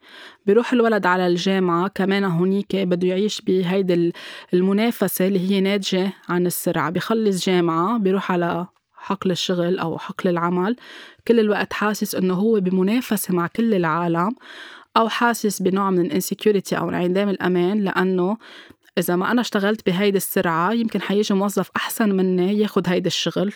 بيروح 0.46 0.72
الولد 0.72 1.06
على 1.06 1.26
الجامعة 1.26 1.88
كمان 1.88 2.24
هونيك 2.24 2.76
بده 2.76 3.08
يعيش 3.08 3.40
بهيدي 3.40 4.12
المنافسة 4.54 5.26
اللي 5.26 5.50
هي 5.50 5.60
ناتجة 5.60 6.12
عن 6.28 6.46
السرعة. 6.46 6.90
بيخلص 6.90 7.46
جامعة 7.46 7.98
بيروح 7.98 8.32
على 8.32 8.66
حقل 9.00 9.30
الشغل 9.30 9.78
أو 9.78 9.98
حقل 9.98 10.30
العمل 10.30 10.76
كل 11.28 11.40
الوقت 11.40 11.72
حاسس 11.72 12.14
إنه 12.14 12.34
هو 12.34 12.60
بمنافسة 12.60 13.34
مع 13.34 13.46
كل 13.46 13.74
العالم 13.74 14.34
أو 14.96 15.08
حاسس 15.08 15.62
بنوع 15.62 15.90
من 15.90 16.00
الانسكيورتي 16.06 16.78
أو 16.78 16.88
انعدام 16.88 17.28
الأمان 17.28 17.84
لأنه 17.84 18.36
إذا 18.98 19.16
ما 19.16 19.30
أنا 19.30 19.40
اشتغلت 19.40 19.86
بهيدي 19.86 20.16
السرعة 20.16 20.72
يمكن 20.72 21.00
حيجي 21.00 21.34
موظف 21.34 21.70
أحسن 21.76 22.08
مني 22.12 22.58
ياخد 22.58 22.88
هيدا 22.88 23.06
الشغل. 23.06 23.52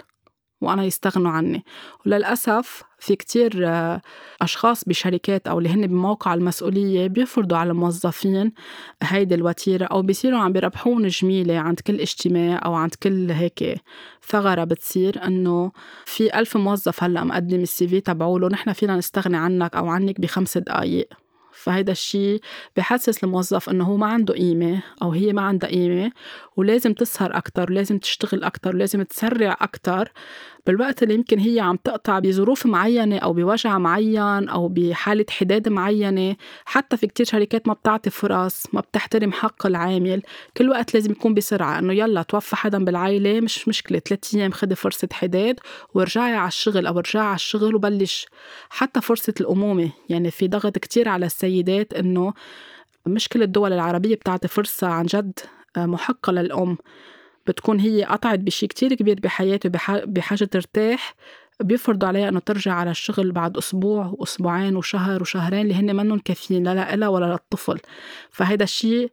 وأنا 0.60 0.84
يستغنوا 0.84 1.30
عني. 1.30 1.64
وللأسف 2.06 2.82
في 2.98 3.16
كتير 3.16 3.68
آه، 3.68 4.00
أشخاص 4.42 4.84
بشركات 4.84 5.48
أو 5.48 5.58
اللي 5.58 5.68
هن 5.68 5.86
بموقع 5.86 6.34
المسؤولية 6.34 7.06
بيفرضوا 7.06 7.56
على 7.56 7.70
الموظفين 7.70 8.52
هيدي 9.02 9.34
الوتيرة 9.34 9.84
أو 9.84 10.02
بيصيروا 10.02 10.38
عم 10.38 10.52
بيربحون 10.52 11.08
جميلة 11.08 11.58
عند 11.58 11.80
كل 11.80 12.00
اجتماع 12.00 12.60
أو 12.64 12.74
عند 12.74 12.94
كل 12.94 13.30
هيك 13.30 13.80
ثغرة 14.28 14.64
بتصير 14.64 15.24
إنه 15.26 15.72
في 16.04 16.38
ألف 16.38 16.56
موظف 16.56 17.02
هلأ 17.02 17.24
مقدم 17.24 17.60
السي 17.60 17.88
في 17.88 18.00
تبعوله 18.00 18.48
نحن 18.48 18.72
فينا 18.72 18.96
نستغني 18.96 19.36
عنك 19.36 19.76
أو 19.76 19.88
عنك 19.88 20.20
بخمس 20.20 20.58
دقايق. 20.58 21.23
فهيدا 21.64 21.92
الشيء 21.92 22.40
بحسس 22.76 23.24
الموظف 23.24 23.70
إنه 23.70 23.84
هو 23.84 23.96
ما 23.96 24.06
عنده 24.06 24.34
قيمة 24.34 24.82
أو 25.02 25.12
هي 25.12 25.32
ما 25.32 25.42
عندها 25.42 25.70
قيمة 25.70 26.12
ولازم 26.56 26.92
تسهر 26.92 27.36
أكثر 27.36 27.70
ولازم 27.70 27.98
تشتغل 27.98 28.44
أكثر 28.44 28.76
ولازم 28.76 29.02
تسرع 29.02 29.56
أكثر 29.60 30.12
بالوقت 30.66 31.02
اللي 31.02 31.14
يمكن 31.14 31.38
هي 31.38 31.60
عم 31.60 31.76
تقطع 31.76 32.18
بظروف 32.18 32.66
معينة 32.66 33.18
أو 33.18 33.32
بوجع 33.32 33.78
معين 33.78 34.48
أو 34.48 34.68
بحالة 34.68 35.26
حداد 35.30 35.68
معينة 35.68 36.36
حتى 36.64 36.96
في 36.96 37.06
كتير 37.06 37.26
شركات 37.26 37.68
ما 37.68 37.74
بتعطي 37.74 38.10
فرص 38.10 38.66
ما 38.72 38.80
بتحترم 38.80 39.32
حق 39.32 39.66
العامل. 39.66 40.22
كل 40.56 40.70
وقت 40.70 40.94
لازم 40.94 41.10
يكون 41.10 41.34
بسرعة 41.34 41.78
إنه 41.78 41.92
يلا 41.92 42.22
توفى 42.22 42.56
حدا 42.56 42.84
بالعائلة 42.84 43.40
مش 43.40 43.68
مشكلة 43.68 43.98
ثلاث 43.98 44.34
أيام 44.34 44.50
خدي 44.52 44.74
فرصة 44.74 45.08
حداد 45.12 45.60
وارجعي 45.94 46.34
على 46.34 46.48
الشغل 46.48 46.86
أو 46.86 46.98
ارجعي 46.98 47.24
على 47.26 47.34
الشغل 47.34 47.74
وبلش. 47.74 48.26
حتى 48.70 49.00
فرصة 49.00 49.34
الأمومة 49.40 49.90
يعني 50.08 50.30
في 50.30 50.48
ضغط 50.48 50.78
كتير 50.78 51.08
على 51.08 51.26
السيدات 51.26 51.92
إنه 51.94 52.34
مش 53.06 53.28
كل 53.28 53.42
الدول 53.42 53.72
العربية 53.72 54.14
بتعطي 54.14 54.48
فرصة 54.48 54.86
عن 54.86 55.06
جد 55.06 55.38
آه، 55.76 55.86
محقة 55.86 56.32
للأم. 56.32 56.76
بتكون 57.46 57.80
هي 57.80 58.04
قطعت 58.04 58.38
بشي 58.38 58.66
كتير 58.66 58.94
كبير 58.94 59.20
بحياتها 59.20 60.04
بحاجة 60.06 60.44
ترتاح. 60.44 61.14
بيفرضوا 61.60 62.08
عليها 62.08 62.28
إنه 62.28 62.40
ترجع 62.40 62.72
على 62.72 62.90
الشغل 62.90 63.32
بعد 63.32 63.56
أسبوع 63.56 64.14
وأسبوعين 64.18 64.76
وشهر 64.76 65.22
وشهرين 65.22 65.60
اللي 65.60 65.74
هن 65.74 65.96
منهم 65.96 66.18
كافيين 66.18 66.64
لا 66.64 66.96
لها 66.96 67.08
ولا 67.08 67.26
للطفل. 67.26 67.78
فهيدا 68.30 68.64
الشيء 68.64 69.10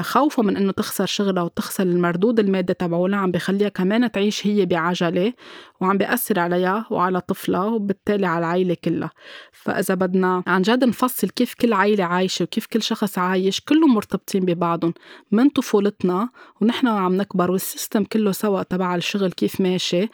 خوفه 0.00 0.42
من 0.42 0.56
إنه 0.56 0.72
تخسر 0.72 1.06
شغلها 1.06 1.42
وتخسر 1.42 1.82
المردود 1.82 2.40
المادي 2.40 2.74
تبعولها 2.74 3.18
عم 3.18 3.30
بخليها 3.30 3.68
كمان 3.68 4.12
تعيش 4.12 4.46
هي 4.46 4.66
بعجلة 4.66 5.32
وعم 5.80 5.98
بيأثر 5.98 6.38
عليها 6.40 6.86
وعلى 6.90 7.20
طفلها 7.20 7.64
وبالتالي 7.64 8.26
على 8.26 8.38
العائله 8.38 8.76
كلها. 8.84 9.10
فإذا 9.52 9.94
بدنا 9.94 10.42
عن 10.46 10.62
جد 10.62 10.84
نفصل 10.84 11.28
كيف 11.28 11.54
كل 11.54 11.72
عائله 11.72 12.04
عايشة 12.04 12.42
وكيف 12.42 12.66
كل 12.66 12.82
شخص 12.82 13.18
عايش 13.18 13.60
كلهم 13.60 13.94
مرتبطين 13.94 14.44
ببعضهم 14.44 14.94
من 15.32 15.48
طفولتنا 15.48 16.28
ونحن 16.60 16.86
عم 16.86 17.16
نكبر 17.16 17.50
وال 17.50 17.64
system 17.64 18.04
كله 18.04 18.32
سوا 18.32 18.62
تبع 18.62 18.94
الشغل 18.94 19.32
كيف 19.32 19.60
ماشي. 19.60 20.08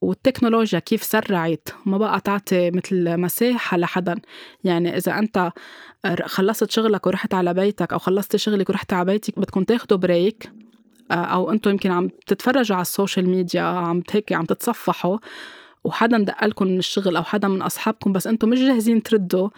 والتكنولوجيا 0.00 0.78
كيف 0.78 1.02
سرعت 1.02 1.68
ما 1.86 1.98
بقى 1.98 2.20
تعطي 2.20 2.70
مثل 2.70 3.16
مساحة 3.16 3.76
لحدا. 3.76 4.20
يعني 4.64 4.96
إذا 4.96 5.18
أنت 5.18 5.52
خلصت 6.24 6.70
شغلك 6.70 7.06
ورحت 7.06 7.34
على 7.34 7.54
بيتك 7.54 7.92
أو 7.92 7.98
خلصت 7.98 8.36
شغلك 8.36 8.68
ورحت 8.70 8.92
على 8.92 9.04
بيتك 9.04 9.38
بدكم 9.38 9.64
تاخدوا 9.64 9.98
break 9.98 10.50
أو 11.10 11.50
أنتم 11.50 11.70
يمكن 11.70 11.90
عم 11.90 12.10
تتفرجوا 12.26 12.76
على 12.76 12.82
ال 12.82 12.89
social 12.89 13.28
media 13.28 13.62
عم 13.62 14.02
هيك 14.10 14.32
عم 14.32 14.44
تتصفحوا 14.44 15.18
وحدا 15.84 16.18
دقلكم 16.18 16.66
من 16.66 16.78
الشغل 16.78 17.16
أو 17.16 17.22
حدا 17.22 17.48
من 17.48 17.62
أصحابكم 17.62 18.12
بس 18.12 18.26
أنتم 18.26 18.48
مش 18.48 18.58
جاهزين 18.58 19.02
تردوا. 19.02 19.48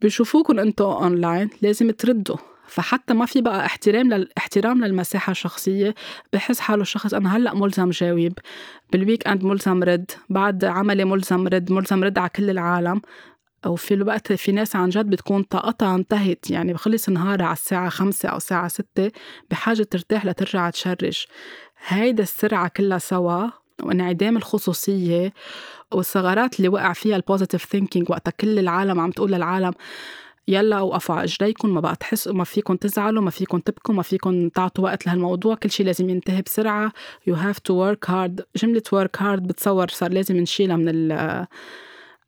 بيشوفوكم 0.00 0.58
أنتم 0.58 0.84
اونلاين 0.84 1.50
لازم 1.62 1.90
تردوا. 1.90 2.36
فحتى 2.68 3.14
ما 3.14 3.26
في 3.26 3.40
بقى 3.40 3.66
احترام 3.66 4.14
للاحترام 4.14 4.84
للمساحة 4.84 5.30
الشخصية 5.30 5.94
بحس 6.32 6.60
حاله 6.60 6.82
الشخص 6.82 7.14
أنا 7.14 7.36
هلأ 7.36 7.54
ملزم 7.54 7.90
جاوب. 7.90 8.32
بال 8.92 9.26
weekend 9.28 9.44
ملزم 9.44 9.82
رد 9.82 10.10
بعد 10.30 10.64
عملي 10.64 11.04
ملزم 11.04 11.48
رد 11.48 11.72
ملزم 11.72 12.04
رد 12.04 12.18
على 12.18 12.28
كل 12.28 12.50
العالم. 12.50 13.00
وفي 13.66 13.94
الوقت 13.94 14.32
في 14.32 14.52
ناس 14.52 14.76
عن 14.76 14.88
جد 14.88 15.10
بتكون 15.10 15.42
طاقتها 15.42 15.94
انتهت 15.94 16.50
يعني 16.50 16.72
بخلص 16.72 17.08
نهارها 17.08 17.46
على 17.46 17.52
الساعة 17.52 17.88
خمسة 17.88 18.28
أو 18.28 18.36
الساعة 18.36 18.68
ستة 18.68 19.10
بحاجة 19.50 19.82
ترتاح 19.82 20.26
لترجع 20.26 20.70
تشرج 20.70 21.24
هيدا 21.86 22.22
السرعة 22.22 22.68
كلها 22.68 22.98
سوا 22.98 23.46
وانعدام 23.82 24.36
الخصوصية 24.36 25.32
والثغرات 25.92 26.56
اللي 26.56 26.68
وقع 26.68 26.92
فيها 26.92 27.16
ال 27.16 27.21
positive 27.21 27.64
thinking 27.64 28.10
وقتها 28.10 28.30
كل 28.30 28.58
العالم 28.58 29.00
عم 29.00 29.10
تقول 29.10 29.32
للعالم 29.32 29.72
يلا 30.48 30.80
وقفوا 30.80 31.14
على 31.14 31.24
اجريكم 31.24 31.74
ما 31.74 31.80
بقى 31.80 31.96
تحسوا 31.96 32.32
ما 32.32 32.44
فيكم 32.44 32.76
تزعلوا 32.76 33.22
ما 33.22 33.30
فيكم 33.30 33.58
تبكوا 33.58 33.94
ما 33.94 34.02
فيكم 34.02 34.48
تعطوا 34.48 34.84
وقت 34.84 35.06
لهالموضوع 35.06 35.54
كل 35.54 35.70
شيء 35.70 35.86
لازم 35.86 36.10
ينتهي 36.10 36.42
بسرعة. 36.42 36.92
you 37.26 37.34
have 37.34 37.58
to 37.58 37.74
work 37.74 38.10
hard 38.10 38.44
جملة 38.56 38.82
work 38.92 39.22
hard 39.22 39.46
بتصور 39.46 39.88
صار 39.88 40.12
لازم 40.12 40.36
نشيلها 40.36 40.76
من 40.76 40.88
ال 40.88 41.46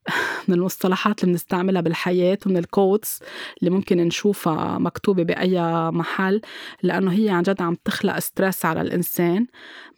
من 0.48 0.54
المصطلحات 0.54 1.20
اللي 1.24 1.32
بنستعملها 1.32 1.82
بالحياة 1.82 2.38
ومن 2.46 2.56
ال 2.57 2.66
quotes 2.66 3.22
اللي 3.60 3.70
ممكن 3.70 3.96
نشوفها 3.96 4.78
مكتوبة 4.78 5.22
بأي 5.22 5.60
محل 5.90 6.40
لأنه 6.82 7.12
هي 7.12 7.30
عن 7.30 7.42
جد 7.42 7.62
عم 7.62 7.74
تخلق 7.84 8.18
stress 8.18 8.64
على 8.64 8.80
الإنسان. 8.80 9.46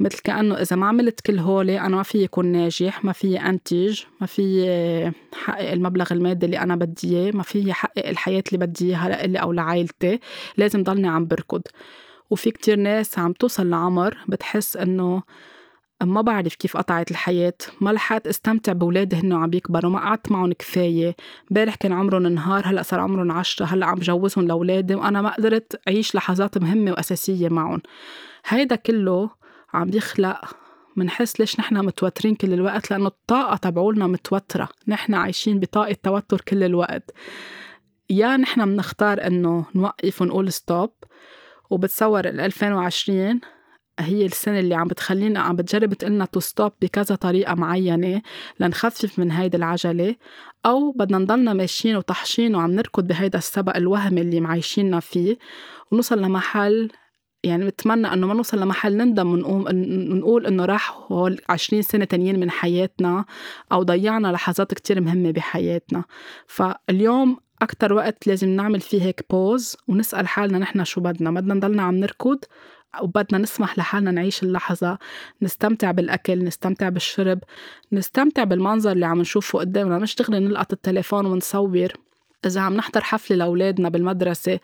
مثل 0.00 0.18
كأنه 0.18 0.54
إذا 0.54 0.76
ما 0.76 0.86
عملت 0.86 1.20
كل 1.20 1.38
هولي 1.38 1.80
أنا 1.80 1.96
ما 1.96 2.02
في 2.02 2.22
يكون 2.22 2.46
ناجح 2.46 3.04
ما 3.04 3.12
في 3.12 3.40
أنتج 3.40 4.02
ما 4.20 4.26
في 4.26 5.12
حقق 5.34 5.70
المبلغ 5.70 6.12
المادي 6.12 6.46
اللي 6.46 6.58
أنا 6.58 6.76
بدي 6.76 7.16
إياه 7.16 7.32
ما 7.32 7.42
في 7.42 7.72
حقق 7.72 8.08
الحياة 8.08 8.44
اللي 8.52 8.66
بدي 8.66 8.86
إياها 8.88 9.08
لإلي 9.08 9.38
أو 9.38 9.52
لعائلتي. 9.52 10.20
لازم 10.56 10.82
ضلني 10.82 11.08
عم 11.08 11.26
بركض. 11.26 11.62
وفي 12.30 12.50
كتير 12.50 12.76
ناس 12.76 13.18
عم 13.18 13.32
توصل 13.32 13.70
لعمر 13.70 14.18
بتحس 14.28 14.76
إنه 14.76 15.22
ما 16.04 16.20
بعرف 16.20 16.54
كيف 16.54 16.76
قطعت 16.76 17.10
الحياة. 17.10 17.54
ما 17.80 17.90
لحقت 17.90 18.26
استمتع 18.26 18.72
بولادي 18.72 19.16
هن 19.16 19.32
عم 19.32 19.50
بيكبروا. 19.50 19.90
ما 19.90 19.98
قعدت 19.98 20.32
معهم 20.32 20.52
كفاية. 20.52 21.16
امبارح 21.50 21.74
كان 21.74 21.92
عمرهم 21.92 22.26
نهار 22.26 22.62
هلأ 22.66 22.82
صار 22.82 23.00
عمرهم 23.00 23.32
عشرة. 23.32 23.66
هلأ 23.66 23.86
عم 23.86 23.98
جوزهم 23.98 24.46
لأولادي. 24.46 24.94
وأنا 24.94 25.22
ما 25.22 25.34
قدرت 25.34 25.80
أعيش 25.88 26.14
لحظات 26.14 26.58
مهمة 26.58 26.90
وأساسية 26.90 27.48
معهم. 27.48 27.82
هيدا 28.46 28.76
كله 28.76 29.30
عم 29.74 29.90
بيخلق 29.90 30.56
منحس 30.96 31.40
ليش 31.40 31.60
نحن 31.60 31.76
متوترين 31.84 32.34
كل 32.34 32.52
الوقت؟ 32.52 32.90
لأنه 32.90 33.06
الطاقة 33.06 33.56
تبعولنا 33.56 34.06
متوترة. 34.06 34.68
نحن 34.88 35.14
عايشين 35.14 35.60
بطاقة 35.60 35.96
توتر 36.02 36.40
كل 36.40 36.62
الوقت. 36.62 37.10
يا 38.10 38.36
نحن 38.36 38.68
منختار 38.68 39.26
إنه 39.26 39.64
نوقف 39.74 40.22
ونقول 40.22 40.52
stop 40.52 40.90
وبتصور 41.70 42.24
ال 42.28 42.40
2020 42.40 43.40
هي 43.98 44.26
السنة 44.26 44.59
اللي 44.59 44.74
عم 44.74 44.88
بتخلينا 44.88 45.40
عم 45.40 45.57
بتجرب 45.57 45.94
تقلنا 45.94 46.24
to 46.24 46.40
stop 46.40 46.72
بكذا 46.83 47.14
طريقة 47.14 47.55
معينة 47.55 48.22
لنخفف 48.61 49.18
من 49.18 49.31
هيدي 49.31 49.57
العجلة 49.57 50.16
أو 50.66 50.92
بدنا 50.92 51.18
نضلنا 51.18 51.52
ماشيين 51.52 51.96
وطحشين 51.96 52.55
وعم 52.55 52.70
نركض 52.70 53.07
بهيدا 53.07 53.38
السبق 53.38 53.76
الوهمي 53.76 54.20
اللي 54.20 54.40
معيشيننا 54.40 55.00
فيه 55.00 55.38
ونوصل 55.90 56.22
لمحل 56.22 56.90
يعني 57.44 57.64
بتمنى 57.66 58.12
إنه 58.12 58.26
ما 58.26 58.35
نوصل 58.35 58.61
لمحل 58.61 58.96
نندم 58.96 59.33
ونقوم 59.33 59.64
نقول 60.18 60.46
إنه 60.46 60.64
راح 60.64 61.12
هول 61.12 61.40
20 61.48 61.83
سنة 61.83 62.05
تانيين 62.05 62.40
من 62.40 62.50
حياتنا 62.50 63.24
أو 63.72 63.83
ضيعنا 63.83 64.28
لحظات 64.28 64.74
كتير 64.74 65.00
مهمة 65.00 65.31
بحياتنا. 65.31 66.05
فاليوم 66.46 67.37
أكتر 67.62 67.92
وقت 67.92 68.26
لازم 68.26 68.48
نعمل 68.48 68.81
فيه 68.81 69.02
هيك 69.02 69.24
بوز 69.31 69.76
ونسأل 69.88 70.28
حالنا 70.28 70.59
نحن 70.59 70.85
شو 70.85 71.00
بدنا. 71.00 71.31
بدنا 71.31 71.55
نضلنا 71.55 71.83
عم 71.83 71.94
نركض 71.94 72.38
وبدنا 73.02 73.38
نسمح 73.38 73.78
لحالنا 73.78 74.11
نعيش 74.11 74.42
اللحظة 74.42 74.98
نستمتع 75.42 75.90
بالأكل 75.90 76.44
نستمتع 76.44 76.88
بالشرب 76.88 77.38
نستمتع 77.92 78.44
بالمنظر 78.44 78.92
اللي 78.92 79.07
عم 79.07 79.20
نشوفه 79.20 79.59
قدامنا. 79.59 79.98
مش 79.98 80.16
دغري 80.16 80.38
نلقط 80.38 80.72
التليفون 80.72 81.26
ونصور. 81.26 81.92
إذا 82.46 82.61
عم 82.61 82.74
نحضر 82.74 83.00
حفلة 83.00 83.37
لأولادنا 83.37 83.88
بالمدرسة 83.88 84.61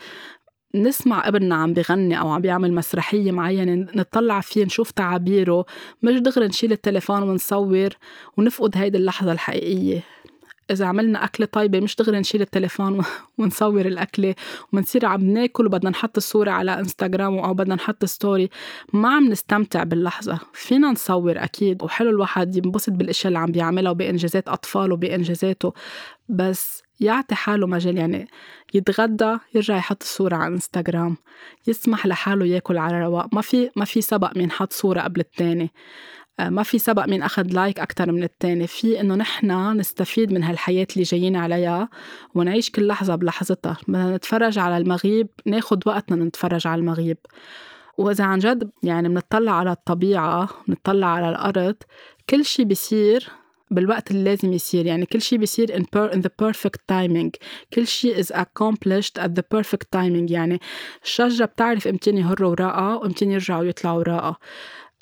نسمع 0.74 1.28
ابننا 1.28 1.54
عم 1.54 1.72
بغني 1.72 2.20
أو 2.20 2.28
عم 2.28 2.40
بيعمل 2.40 2.72
مسرحية 2.72 3.32
معينة 3.32 3.86
نطلع 3.94 4.40
فيه 4.40 4.64
نشوف 4.64 4.90
تعابيره. 4.90 5.64
مش 6.02 6.18
دغري 6.20 6.46
نشيل 6.46 6.72
التليفون 6.72 7.22
ونصور 7.22 7.88
ونفقد 8.36 8.76
هيدي 8.76 8.98
اللحظة 8.98 9.32
الحقيقية. 9.32 10.02
إذا 10.70 10.86
عملنا 10.86 11.24
أكلة 11.24 11.46
طيبة 11.46 11.80
مش 11.80 11.96
دغري 11.96 12.18
نشيل 12.18 12.42
التليفون 12.42 13.04
ونصور 13.38 13.80
الأكلة 13.80 14.34
ومنصير 14.72 15.06
عم 15.06 15.24
ناكل 15.24 15.66
وبدنا 15.66 15.90
نحط 15.90 16.16
الصورة 16.16 16.50
على 16.50 16.78
إنستغرام 16.78 17.38
أو 17.38 17.54
بدنا 17.54 17.74
نحط 17.74 18.04
ستوري 18.04 18.50
ما 18.92 19.14
عم 19.14 19.28
نستمتع 19.28 19.82
باللحظة 19.82 20.38
فينا 20.52 20.90
نصور 20.90 21.44
أكيد 21.44 21.82
وحلو 21.82 22.10
الواحد 22.10 22.56
ينبسط 22.56 22.92
بالأشياء 22.92 23.28
اللي 23.28 23.38
عم 23.38 23.52
بيعملها 23.52 23.90
وبإنجازات 23.90 24.48
أطفاله 24.48 24.94
وبإنجازاته 24.94 25.72
بس 26.28 26.82
يعطي 27.00 27.34
حاله 27.34 27.66
مجال 27.66 27.98
يعني 27.98 28.28
يتغدى 28.74 29.36
يرجع 29.54 29.76
يحط 29.76 30.02
صورة 30.02 30.36
على 30.36 30.54
إنستغرام 30.54 31.16
يسمح 31.66 32.06
لحاله 32.06 32.46
ياكل 32.46 32.78
على 32.78 33.00
رواق 33.00 33.34
ما 33.34 33.40
في 33.40 33.70
ما 33.76 33.84
في 33.84 34.00
سبق 34.00 34.36
مين 34.36 34.50
حط 34.50 34.72
صورة 34.72 35.00
قبل 35.00 35.20
التاني. 35.20 35.70
ما 36.40 36.62
في 36.62 36.78
سبق 36.78 37.06
مين 37.06 37.22
أخذ 37.22 37.42
لايك 37.42 37.80
أكتر 37.80 38.12
من 38.12 38.22
التاني. 38.22 38.66
في 38.66 39.00
إنه 39.00 39.14
نحن 39.14 39.76
نستفيد 39.76 40.32
من 40.32 40.42
هالحياة 40.42 40.86
اللي 40.92 41.02
جايين 41.02 41.36
عليها 41.36 41.88
ونعيش 42.34 42.70
كل 42.70 42.86
لحظة 42.86 43.14
بلحظتها. 43.14 43.76
بدنا 43.88 44.16
نتفرج 44.16 44.58
على 44.58 44.76
المغيب 44.76 45.28
ناخد 45.46 45.88
وقتنا 45.88 46.24
نتفرج 46.24 46.66
على 46.66 46.80
المغيب. 46.80 47.18
وإذا 47.98 48.24
عن 48.24 48.38
جد 48.38 48.70
يعني 48.82 49.08
بنطلع 49.08 49.52
على 49.52 49.70
الطبيعة 49.72 50.48
بنطلع 50.68 51.06
على 51.06 51.28
الأرض 51.28 51.76
كل 52.30 52.44
شي 52.44 52.64
بيصير 52.64 53.28
بالوقت 53.70 54.10
اللي 54.10 54.24
لازم 54.24 54.52
يصير. 54.52 54.86
يعني 54.86 55.06
كل 55.06 55.22
شيء 55.22 55.38
بيصير 55.38 55.78
in, 55.78 55.82
per, 55.82 56.14
in 56.14 56.18
the 56.18 56.30
perfect 56.44 56.80
timing. 56.92 57.30
كل 57.74 57.86
شيء 57.86 58.22
is 58.22 58.26
accomplished 58.26 59.22
at 59.22 59.28
the 59.28 59.42
perfect 59.56 59.86
timing. 59.96 60.30
يعني 60.30 60.60
الشجرة 61.04 61.44
بتعرف 61.44 61.86
امتين 61.86 62.18
يهروا 62.18 62.50
وراءها 62.50 62.94
وامتين 62.94 63.32
يرجعوا 63.32 63.64
يطلعوا 63.64 63.98
وراءها. 63.98 64.36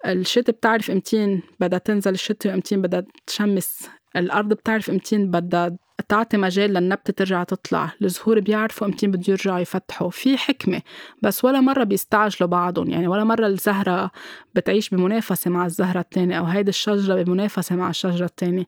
الشتاء 0.06 0.54
بتعرف 0.56 0.90
امتين 0.90 1.42
بدها 1.60 1.78
تنزل 1.78 2.12
الشتاء 2.14 2.52
وامتين 2.52 2.82
بدها 2.82 3.04
تشمس. 3.26 3.88
الأرض 4.16 4.48
بتعرف 4.48 4.90
امتين 4.90 5.30
بدها 5.30 5.76
تعطي 6.08 6.36
مجال 6.36 6.70
للنبتة 6.74 7.12
ترجع 7.12 7.44
تطلع. 7.44 7.92
الزهور 8.02 8.40
بيعرفوا 8.40 8.86
امتين 8.86 9.10
بده 9.10 9.24
يرجعوا 9.28 9.58
يفتحوا. 9.58 10.10
في 10.10 10.36
حكمة 10.36 10.82
بس 11.22 11.44
ولا 11.44 11.60
مرة 11.60 11.84
بيستعجلوا 11.84 12.48
بعضهم. 12.48 12.90
يعني 12.90 13.08
ولا 13.08 13.24
مرة 13.24 13.46
الزهرة 13.46 14.10
بتعيش 14.54 14.90
بمنافسة 14.90 15.50
مع 15.50 15.66
الزهرة 15.66 16.00
التانية 16.00 16.38
أو 16.38 16.44
هيدي 16.44 16.70
الشجرة 16.70 17.22
بمنافسة 17.22 17.76
مع 17.76 17.90
الشجرة 17.90 18.24
التانية. 18.24 18.64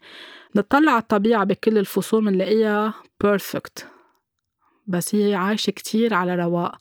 نطلع 0.57 0.93
على 0.93 1.01
الطبيعة 1.01 1.45
بكل 1.45 1.79
الفصول 1.79 2.25
بنلاقيها 2.25 2.95
perfect 3.21 3.87
بس 4.87 5.15
هي 5.15 5.35
عايشة 5.35 5.71
كتير 5.71 6.15
على 6.15 6.35
رواق. 6.35 6.79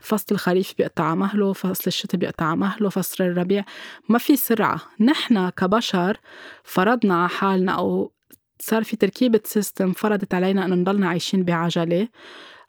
فصل 0.00 0.26
الخريف 0.32 0.74
بيقطع 0.78 1.08
ع 1.08 1.14
مهله 1.14 1.52
فصل 1.52 1.84
الشتاء 1.86 2.20
بيقطع 2.20 2.48
ع 2.48 2.54
مهله 2.54 2.88
فصل 2.88 3.24
الربيع. 3.24 3.64
ما 4.08 4.18
في 4.18 4.36
سرعة. 4.36 4.80
نحن 5.00 5.48
كبشر 5.48 6.16
فرضنا 6.64 7.20
على 7.20 7.28
حالنا 7.28 7.72
أو 7.72 8.12
صار 8.60 8.84
في 8.84 8.96
تركيبة 8.96 9.40
system 9.44 9.92
فرضت 9.92 10.34
علينا 10.34 10.64
أنه 10.64 10.74
نضلنا 10.74 11.08
عايشين 11.08 11.44
بعجلة. 11.44 12.08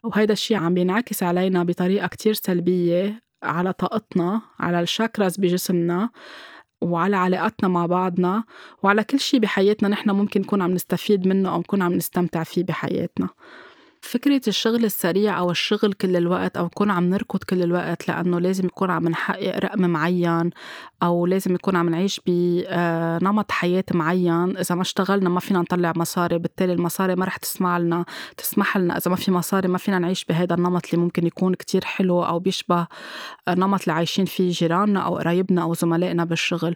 وهيدا 0.02 0.32
الشيء 0.32 0.56
عم 0.56 0.74
بينعكس 0.74 1.22
علينا 1.22 1.64
بطريقة 1.64 2.06
كتير 2.06 2.32
سلبية 2.32 3.22
على 3.42 3.72
طاقتنا 3.72 4.42
على 4.60 4.80
ال 4.80 4.87
chakras 4.87 5.36
بجسمنا 5.36 6.10
وعلى 6.80 7.16
علاقاتنا 7.16 7.68
مع 7.68 7.86
بعضنا 7.86 8.44
وعلى 8.82 9.04
كل 9.04 9.20
شيء 9.20 9.40
بحياتنا 9.40 9.88
نحن 9.88 10.10
ممكن 10.10 10.40
نكون 10.40 10.62
عم 10.62 10.70
نستفيد 10.70 11.26
منه 11.26 11.54
أو 11.54 11.58
نكون 11.58 11.82
عم 11.82 11.92
نستمتع 11.92 12.42
فيه 12.42 12.64
بحياتنا. 12.64 13.28
فكرة 14.04 14.40
الشغل 14.48 14.84
السريع 14.84 15.38
أو 15.38 15.50
الشغل 15.50 15.92
كل 15.92 16.16
الوقت 16.16 16.56
أو 16.56 16.64
نكون 16.64 16.90
عم 16.90 17.10
نركض 17.10 17.42
كل 17.42 17.62
الوقت 17.62 18.08
لأنه 18.08 18.38
لازم 18.38 18.66
يكون 18.66 18.90
عم 18.90 19.08
نحقق 19.08 19.58
رقم 19.58 19.90
معين 19.90 20.50
أو 21.02 21.26
لازم 21.26 21.54
يكون 21.54 21.76
عم 21.76 21.88
نعيش 21.88 22.20
بنمط 22.26 23.50
حياة 23.50 23.84
معين. 23.94 24.56
إذا 24.56 24.74
ما 24.74 24.82
اشتغلنا 24.82 25.28
ما 25.28 25.40
فينا 25.40 25.60
نطلع 25.60 25.92
مصاري 25.96 26.38
بالتالي 26.38 26.72
المصاري 26.72 27.14
ما 27.14 27.24
رح 27.24 27.36
تسمع 27.36 27.78
لنا 27.78 28.04
تسمح 28.36 28.76
لنا. 28.76 28.96
إذا 28.96 29.10
ما 29.10 29.16
في 29.16 29.30
مصاري 29.30 29.68
ما 29.68 29.78
فينا 29.78 29.98
نعيش 29.98 30.24
بهذا 30.24 30.54
النمط 30.54 30.84
اللي 30.84 31.04
ممكن 31.04 31.26
يكون 31.26 31.54
كتير 31.54 31.84
حلو 31.84 32.24
أو 32.24 32.38
بيشبه 32.38 32.86
النمط 33.48 33.80
اللي 33.80 33.92
عايشين 33.92 34.24
فيه 34.24 34.50
جيراننا 34.50 35.00
أو 35.00 35.16
قرايبنا 35.16 35.62
أو 35.62 35.74
زملائنا 35.74 36.24
بالشغل. 36.24 36.74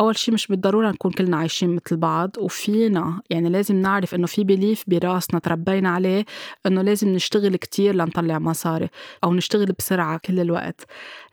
أول 0.00 0.16
شيء 0.16 0.34
مش 0.34 0.46
بالضرورة 0.46 0.90
نكون 0.90 1.10
كلنا 1.10 1.36
عايشين 1.36 1.76
مثل 1.76 1.96
بعض 1.96 2.30
وفينا. 2.38 3.20
يعني 3.30 3.48
لازم 3.48 3.76
نعرف 3.76 4.14
إنه 4.14 4.26
في 4.26 4.44
بليف 4.44 4.84
براسنا 4.86 5.40
تربينا 5.40 5.90
عليه 5.90 6.24
إنه 6.66 6.82
لازم 6.82 7.08
نشتغل 7.08 7.56
كتير 7.56 7.94
لنطلع 7.94 8.38
مصاري 8.38 8.88
أو 9.24 9.34
نشتغل 9.34 9.66
بسرعة 9.78 10.20
كل 10.24 10.40
الوقت. 10.40 10.84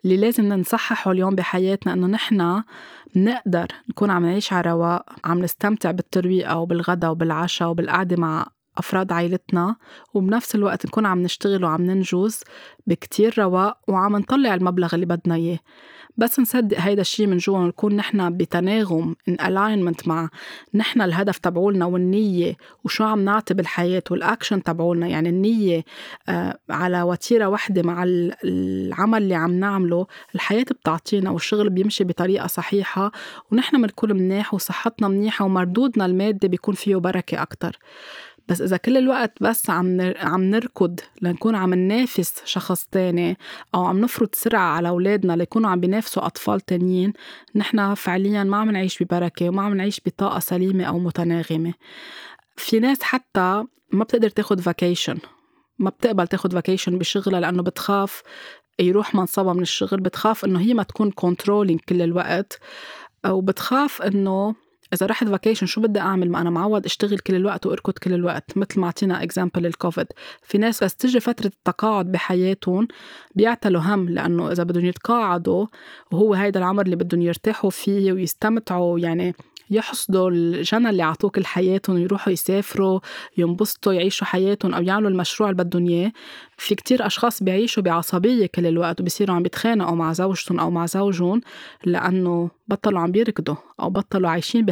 اللي 0.06 0.18
لازم 0.18 0.54
نصححه 0.54 1.12
اليوم 1.12 1.36
بحياتنا 1.36 1.94
إنه 1.94 2.08
نحن 2.08 2.64
نقدر 3.16 3.68
نكون 3.90 4.10
عم 4.10 4.26
نعيش 4.26 4.54
على 4.54 4.72
رواق 4.72 5.06
عم 5.26 5.40
نستمتع 5.40 5.92
بالترويقة 5.92 6.58
وبالغدا 6.58 7.08
وبالعشاء 7.10 7.70
وبالقعدة 7.70 8.16
مع 8.18 8.48
أفراد 8.78 9.12
عائلتنا 9.12 9.76
وبنفس 10.14 10.56
الوقت 10.56 10.86
نكون 10.86 11.06
عم 11.06 11.22
نشتغل 11.22 11.64
وعم 11.64 11.82
ننجز 11.82 12.44
بكتير 12.88 13.34
رواق 13.40 13.78
وعم 13.88 14.18
نطلع 14.18 14.54
المبلغ 14.54 14.96
اللي 14.96 15.06
بدنا 15.06 15.36
إياه. 15.36 15.60
بس 16.18 16.40
نصدق 16.40 16.80
هيدا 16.80 17.02
الشيء 17.02 17.28
من 17.28 17.38
جوا 17.38 17.58
ونكون 17.58 17.96
نحن 17.96 18.38
بتناغم 18.38 19.16
in 19.28 19.34
alignment 19.34 20.08
مع 20.08 20.30
نحن 20.74 21.02
الهدف 21.02 21.38
تبعولنا 21.38 21.86
والنية 21.86 22.56
وشو 22.84 23.04
عم 23.04 23.26
نعطي 23.26 23.54
بالحياة 23.54 24.04
والاكشن 24.12 24.64
تبعولنا. 24.64 25.08
يعني 25.08 25.30
النية 25.30 25.84
آه 26.30 26.60
على 26.70 27.02
وتيرة 27.02 27.48
وحدة 27.48 27.82
مع 27.82 28.04
العمل 28.44 29.24
اللي 29.24 29.36
عم 29.36 29.60
نعمله 29.60 30.08
الحياة 30.36 30.64
بتعطينا 30.64 31.30
والشغل 31.30 31.70
بيمشي 31.70 32.04
بطريقة 32.04 32.48
صحيحة 32.48 33.12
ونحن 33.52 33.82
بنكون 33.82 34.14
مناح 34.14 34.54
وصحتنا 34.54 35.08
منيحة 35.08 35.46
ومردودنا 35.46 36.06
المادي 36.06 36.48
بيكون 36.48 36.76
فيه 36.76 36.96
بركة 36.96 37.42
أكتر. 37.42 37.78
بس 38.48 38.62
إذا 38.62 38.78
كل 38.78 38.98
الوقت 38.98 39.44
بس 39.44 39.70
عم 39.70 40.14
عم 40.18 40.44
نركض 40.44 41.00
لنكون 41.22 41.56
عم 41.56 41.74
ننافس 41.74 42.42
شخص 42.46 42.86
تاني 42.92 43.38
أو 43.76 43.86
عم 43.86 44.02
نفرض 44.02 44.30
سرعة 44.34 44.62
على 44.76 44.90
أولادنا 44.90 45.34
ليكونوا 45.34 45.70
عم 45.70 45.80
بينافسوا 45.80 46.26
أطفال 46.26 46.62
تانيين 46.62 47.14
نحن 47.56 47.94
فعليا 47.94 48.44
ما 48.44 48.58
عم 48.58 48.72
نعيش 48.72 49.04
ببركة 49.04 49.50
وما 49.50 49.62
عم 49.62 49.74
نعيش 49.74 50.02
بطاقة 50.06 50.40
سليمة 50.40 50.84
أو 50.84 51.00
متناغمة. 51.00 51.74
في 52.58 52.80
ناس 52.80 53.04
حتى 53.04 53.64
ما 53.92 54.04
بتقدر 54.04 54.30
تاخد 54.30 54.62
vacation 54.62 55.18
ما 55.80 55.90
بتقبل 55.90 56.28
تاخد 56.28 56.54
vacation 56.54 56.98
بشغلها 56.98 57.40
لأنه 57.40 57.64
بتخاف 57.64 58.24
يروح 58.80 59.16
منصبها 59.16 59.54
من 59.54 59.62
الشغل 59.62 60.00
بتخاف 60.00 60.46
إنه 60.46 60.60
هي 60.60 60.74
ما 60.74 60.84
تكون 60.84 61.12
controlling 61.12 61.80
كل 61.80 62.02
الوقت 62.02 62.60
وبتخاف 63.26 64.02
إنه 64.02 64.56
إذا 64.94 65.06
رحت 65.06 65.28
vacation 65.28 65.66
شو 65.66 65.82
بدي 65.82 66.00
أعمل؟ 66.00 66.32
ما 66.32 66.42
أنا 66.42 66.50
معود 66.50 66.86
أشتغل 66.86 67.20
كل 67.20 67.36
الوقت 67.36 67.66
وأركض 67.66 67.94
كل 67.94 68.14
الوقت 68.14 68.58
مثل 68.58 68.80
ما 68.80 68.86
اعطينا 68.86 69.24
example 69.24 69.66
الكوفيد 69.66 70.08
في 70.42 70.58
ناس 70.58 70.84
بس 70.84 70.96
تجي 70.96 71.20
فترة 71.20 71.48
التقاعد 71.48 72.12
بحياتهم 72.12 72.88
بيعتلوا 73.36 73.82
هم 73.82 74.10
لأنه 74.10 74.52
إذا 74.52 74.64
بدهم 74.64 74.86
يتقاعدوا 74.86 75.68
وهو 76.12 76.34
هيدا 76.34 76.60
العمر 76.60 76.86
اللي 76.86 76.96
بدهم 76.96 77.22
يرتاحوا 77.22 77.70
فيه 77.70 78.14
ويستمتعوا 78.14 79.00
يعني 79.00 79.36
يحصدوا 79.70 80.30
الجنى 80.30 80.90
اللي 80.90 81.04
عطوا 81.04 81.40
كل 81.40 81.56
حياتهم 81.56 81.96
ويروحوا 81.96 82.34
يسافروا 82.34 83.00
ينبسطوا 83.38 83.94
يعيشوا 83.94 84.28
حياتهم 84.28 84.74
أو 84.74 84.84
يعملوا 84.84 85.10
المشروع 85.10 85.50
اللي 85.50 85.64
بدهم 85.64 85.88
إياه. 85.88 86.12
في 86.64 86.76
كتير 86.76 87.06
أشخاص 87.06 87.44
بيعيشوا 87.44 87.84
بعصبية 87.84 88.46
كل 88.46 88.66
الوقت 88.66 89.02
وبصيروا 89.02 89.36
عم 89.36 89.44
بيتخانقوا 89.44 89.96
مع 89.96 90.14
زوجتهم 90.14 90.60
أو 90.60 90.72
مع 90.72 90.86
زوجهم 90.86 91.42
لأنه 91.86 92.50
بطلوا 92.68 93.00
عم 93.00 93.12
بيركضوا 93.12 93.56
أو 93.80 93.90
بطلوا 93.90 94.30
عايشين 94.30 94.66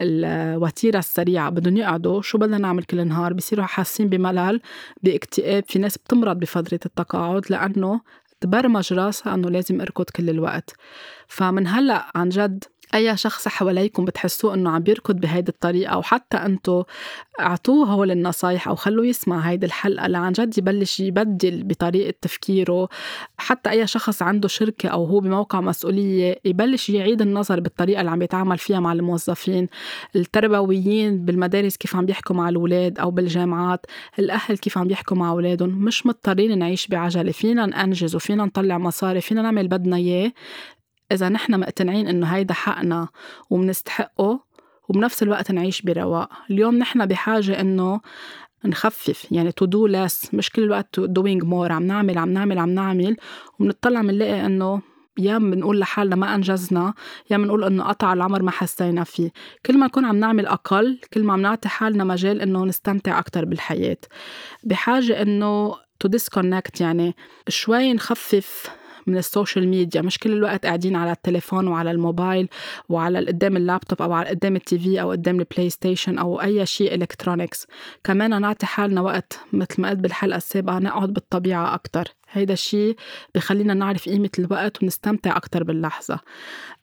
بهالوتيرة 0.00 0.98
السريعة. 0.98 1.50
بدهم 1.50 1.76
يقعدوا 1.76 2.22
شو 2.22 2.38
بدنا 2.38 2.58
نعمل 2.58 2.84
كل 2.84 3.00
النهار 3.00 3.32
بصيروا 3.32 3.66
حاسين 3.66 4.08
بملل 4.08 4.60
باكتئاب. 5.02 5.64
في 5.66 5.78
ناس 5.78 5.98
بتمرض 5.98 6.38
بفترة 6.38 6.80
التقاعد 6.86 7.42
لأنه 7.50 8.00
تبرمج 8.40 8.92
راسها 8.92 9.34
أنه 9.34 9.50
لازم 9.50 9.80
أركض 9.80 10.04
كل 10.04 10.30
الوقت. 10.30 10.74
فمن 11.28 11.66
هلأ 11.66 12.10
عن 12.14 12.28
جد 12.28 12.64
أي 12.94 13.16
شخص 13.16 13.48
حواليكم 13.48 14.04
بتحسوه 14.04 14.54
إنه 14.54 14.70
عم 14.70 14.82
بيركض 14.82 15.16
بهيدي 15.16 15.48
الطريقة 15.48 15.98
وحتى 15.98 16.36
أنتم 16.36 16.82
أعطوه 17.40 17.86
هول 17.86 18.10
النصايح 18.10 18.68
أو 18.68 18.74
خلوه 18.74 19.06
يسمع 19.06 19.38
هيدي 19.38 19.66
الحلقة 19.66 20.06
لعن 20.06 20.32
جد 20.32 20.58
يبلش 20.58 21.00
يبدل 21.00 21.62
بطريقة 21.64 22.14
تفكيره. 22.20 22.88
حتى 23.38 23.70
أي 23.70 23.86
شخص 23.86 24.22
عنده 24.22 24.48
شركة 24.48 24.88
أو 24.88 25.04
هو 25.04 25.20
بموقع 25.20 25.60
مسؤولية 25.60 26.36
يبلش 26.44 26.90
يعيد 26.90 27.22
النظر 27.22 27.60
بالطريقة 27.60 28.00
اللي 28.00 28.10
عم 28.10 28.22
يتعامل 28.22 28.58
فيها 28.58 28.80
مع 28.80 28.92
الموظفين 28.92 29.68
التربويين 30.16 31.24
بالمدارس 31.24 31.76
كيف 31.76 31.96
عم 31.96 32.06
بيحكوا 32.06 32.36
مع 32.36 32.48
الأولاد 32.48 32.98
أو 32.98 33.10
بالجامعات 33.10 33.86
الأهل 34.18 34.58
كيف 34.58 34.78
عم 34.78 34.88
بيحكوا 34.88 35.16
مع 35.16 35.30
أولادهم. 35.30 35.68
مش 35.70 36.06
مضطرين 36.06 36.58
نعيش 36.58 36.86
بعجلة 36.86 37.32
فينا 37.32 37.66
ننجز 37.66 38.14
وفينا 38.14 38.44
نطلع 38.44 38.78
مصاري 38.78 39.20
فينا 39.20 39.42
نعمل 39.42 39.68
بدنا 39.68 39.96
إياه. 39.96 40.32
إذا 41.12 41.28
نحن 41.28 41.60
مقتنعين 41.60 42.08
إنه 42.08 42.26
هيدا 42.26 42.54
حقنا 42.54 43.08
ومنستحقه 43.50 44.44
وبنفس 44.88 45.22
الوقت 45.22 45.50
نعيش 45.50 45.82
برواق 45.82 46.28
اليوم 46.50 46.74
نحن 46.74 47.06
بحاجة 47.06 47.60
إنه 47.60 48.00
نخفف 48.64 49.32
يعني 49.32 49.52
to 49.52 49.64
do 49.64 49.86
less 49.86 50.34
مش 50.34 50.50
كل 50.50 50.62
الوقت 50.62 51.00
doing 51.00 51.42
more 51.44 51.72
عم 51.72 51.82
نعمل 51.82 52.18
عم 52.18 52.28
نعمل 52.28 52.58
عم 52.58 52.70
نعمل. 52.70 53.16
وبنطلع 53.58 54.00
بنلاقي 54.00 54.46
إنه 54.46 54.82
يا 55.18 55.38
بنقول 55.38 55.80
لحالنا 55.80 56.16
ما 56.16 56.34
أنجزنا 56.34 56.94
يا 57.30 57.36
بنقول 57.36 57.64
إنه 57.64 57.84
قطع 57.84 58.12
العمر 58.12 58.42
ما 58.42 58.50
حسينا 58.50 59.04
فيه. 59.04 59.30
كل 59.66 59.78
ما 59.78 59.86
نكون 59.86 60.04
عم 60.04 60.16
نعمل 60.16 60.46
أقل 60.46 61.00
كل 61.14 61.24
ما 61.24 61.32
عم 61.32 61.40
نعطي 61.40 61.68
حالنا 61.68 62.04
مجال 62.04 62.40
إنه 62.40 62.64
نستمتع 62.64 63.18
أكثر 63.18 63.44
بالحياة. 63.44 63.98
بحاجة 64.64 65.22
إنه 65.22 65.74
to 66.00 66.08
disconnect 66.08 66.80
يعني 66.80 67.16
شوي 67.48 67.92
نخفف 67.92 68.70
من 69.06 69.16
ال 69.16 69.23
social 69.23 69.68
media. 69.68 70.02
مش 70.02 70.18
كل 70.18 70.32
الوقت 70.32 70.66
قاعدين 70.66 70.96
على 70.96 71.12
التليفون 71.12 71.66
وعلى 71.66 71.90
الموبايل 71.90 72.48
وعلى 72.88 73.26
قدام 73.26 73.56
اللابتوب 73.56 74.02
أو 74.02 74.12
على 74.12 74.28
قدام 74.28 74.56
ال 74.56 74.78
TV 74.78 75.00
أو 75.00 75.10
قدام 75.10 75.40
ال 75.40 75.70
PlayStation 75.70 76.18
أو 76.18 76.40
أي 76.40 76.66
شيء 76.66 76.94
electronics 76.94 77.66
كمان 78.04 78.40
نعطي 78.40 78.66
حالنا 78.66 79.00
وقت 79.00 79.40
مثل 79.52 79.82
ما 79.82 79.90
قلت 79.90 79.98
بالحلقة 79.98 80.36
السابقة 80.36 80.78
نقعد 80.78 81.12
بالطبيعة 81.12 81.74
أكثر 81.74 82.08
هيدا 82.32 82.52
الشيء 82.52 82.96
بخلينا 83.34 83.74
نعرف 83.74 84.08
قيمة 84.08 84.30
الوقت 84.38 84.82
ونستمتع 84.82 85.36
أكتر 85.36 85.64
باللحظة. 85.64 86.20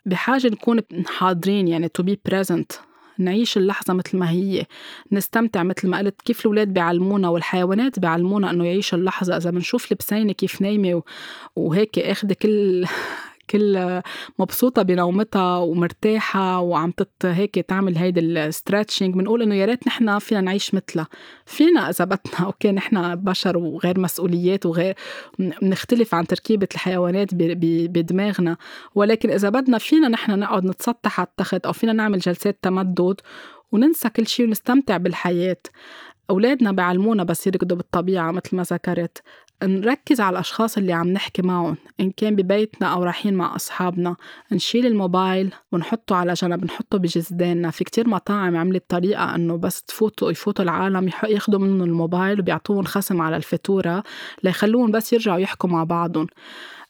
بحاجة 0.06 0.48
نكون 0.48 0.82
حاضرين 1.06 1.68
يعني 1.68 1.92
to 2.02 2.04
be 2.04 2.16
present 2.32 2.88
نعيش 3.20 3.58
اللحظة 3.58 3.94
مثل 3.94 4.18
ما 4.18 4.30
هي 4.30 4.66
نستمتع 5.12 5.64
مثل 5.64 5.88
ما 5.88 5.98
قلت 5.98 6.22
كيف 6.22 6.40
الأولاد 6.40 6.68
بيعلمونا 6.68 7.30
والحيوانات 7.30 8.00
بيعلمونا 8.00 8.52
إنه 8.52 8.66
يعيشوا 8.66 8.98
اللحظة؟ 8.98 9.38
إذا 9.38 9.50
بنشوف 9.50 9.92
البسينة 9.92 10.34
كيف 10.34 10.62
نايمة 10.62 11.04
وهيك 11.56 12.00
أخذ 12.00 12.34
كل 12.34 12.86
كل 13.50 14.02
مبسوطة 14.40 14.82
بنومتها 14.82 15.58
ومرتاحة 15.58 16.60
وعم 16.60 16.92
تت 16.92 17.26
هيك 17.26 17.56
تعمل 17.56 17.98
هيدي 17.98 18.20
الستريتشنج 18.20 19.14
بنقول 19.14 19.42
إنه 19.42 19.56
يا 19.56 19.66
ريت 19.66 19.88
نحن 19.88 20.20
فينا 20.20 20.42
نعيش 20.42 20.74
مثلها. 20.74 21.08
فينا 21.46 21.90
إذا 21.90 22.06
بدنا 22.06 22.46
أوكي 22.46 22.72
نحن 22.72 23.16
بشر 23.16 23.58
وغير 23.58 24.00
مسؤوليات 24.00 24.66
وغير 24.66 24.96
بنختلف 25.40 26.16
عن 26.16 26.28
تركيبة 26.28 26.68
الحيوانات 26.74 27.28
بدماغنا. 27.34 28.58
ولكن 28.96 29.30
إذا 29.30 29.50
بدنا 29.50 29.78
فينا 29.78 30.08
نحن 30.08 30.40
نقعد 30.40 30.66
نتسطح 30.66 31.20
على 31.20 31.28
التخت 31.28 31.66
أو 31.66 31.74
فينا 31.74 31.94
نعمل 31.94 32.20
جلسات 32.20 32.60
تمدد 32.62 33.22
وننسى 33.72 34.10
كل 34.10 34.28
شيء 34.28 34.48
ونستمتع 34.48 34.98
بالحياة. 34.98 35.58
أولادنا 36.30 36.72
بيعلمونا 36.72 37.24
بس 37.24 37.48
يركضوا 37.48 37.78
بالطبيعة 37.78 38.32
مثل 38.32 38.56
ما 38.56 38.64
ذكرت. 38.64 39.22
نركز 39.64 40.22
على 40.22 40.34
الأشخاص 40.34 40.78
اللي 40.78 40.94
عم 40.94 41.08
نحكي 41.08 41.42
معهم 41.42 41.78
إن 42.00 42.12
كان 42.12 42.36
ببيتنا 42.36 42.88
أو 42.88 43.04
رايحين 43.04 43.34
مع 43.34 43.56
أصحابنا 43.56 44.16
نشيل 44.52 44.86
الموبايل 44.86 45.54
ونحطه 45.72 46.16
على 46.16 46.34
جنب 46.34 46.66
نحطه 46.66 46.98
بجزداننا. 46.98 47.72
في 47.72 47.84
كتير 47.84 48.08
مطاعم 48.08 48.58
عملت 48.58 48.84
طريقة 48.90 49.36
إنه 49.36 49.58
بس 49.58 49.84
تفوتوا 49.84 50.32
يفوتوا 50.32 50.66
العالم 50.66 51.10
ياخدوا 51.24 51.60
منهم 51.60 51.84
الموبايل 51.84 52.40
وبيعطوهم 52.40 52.84
خصم 52.84 53.22
على 53.22 53.38
الفاتورة 53.38 54.04
ليخلوهم 54.44 54.92
بس 54.92 55.14
يرجعوا 55.14 55.40
يحكوا 55.40 55.70
مع 55.70 55.84
بعضهم. 55.84 56.28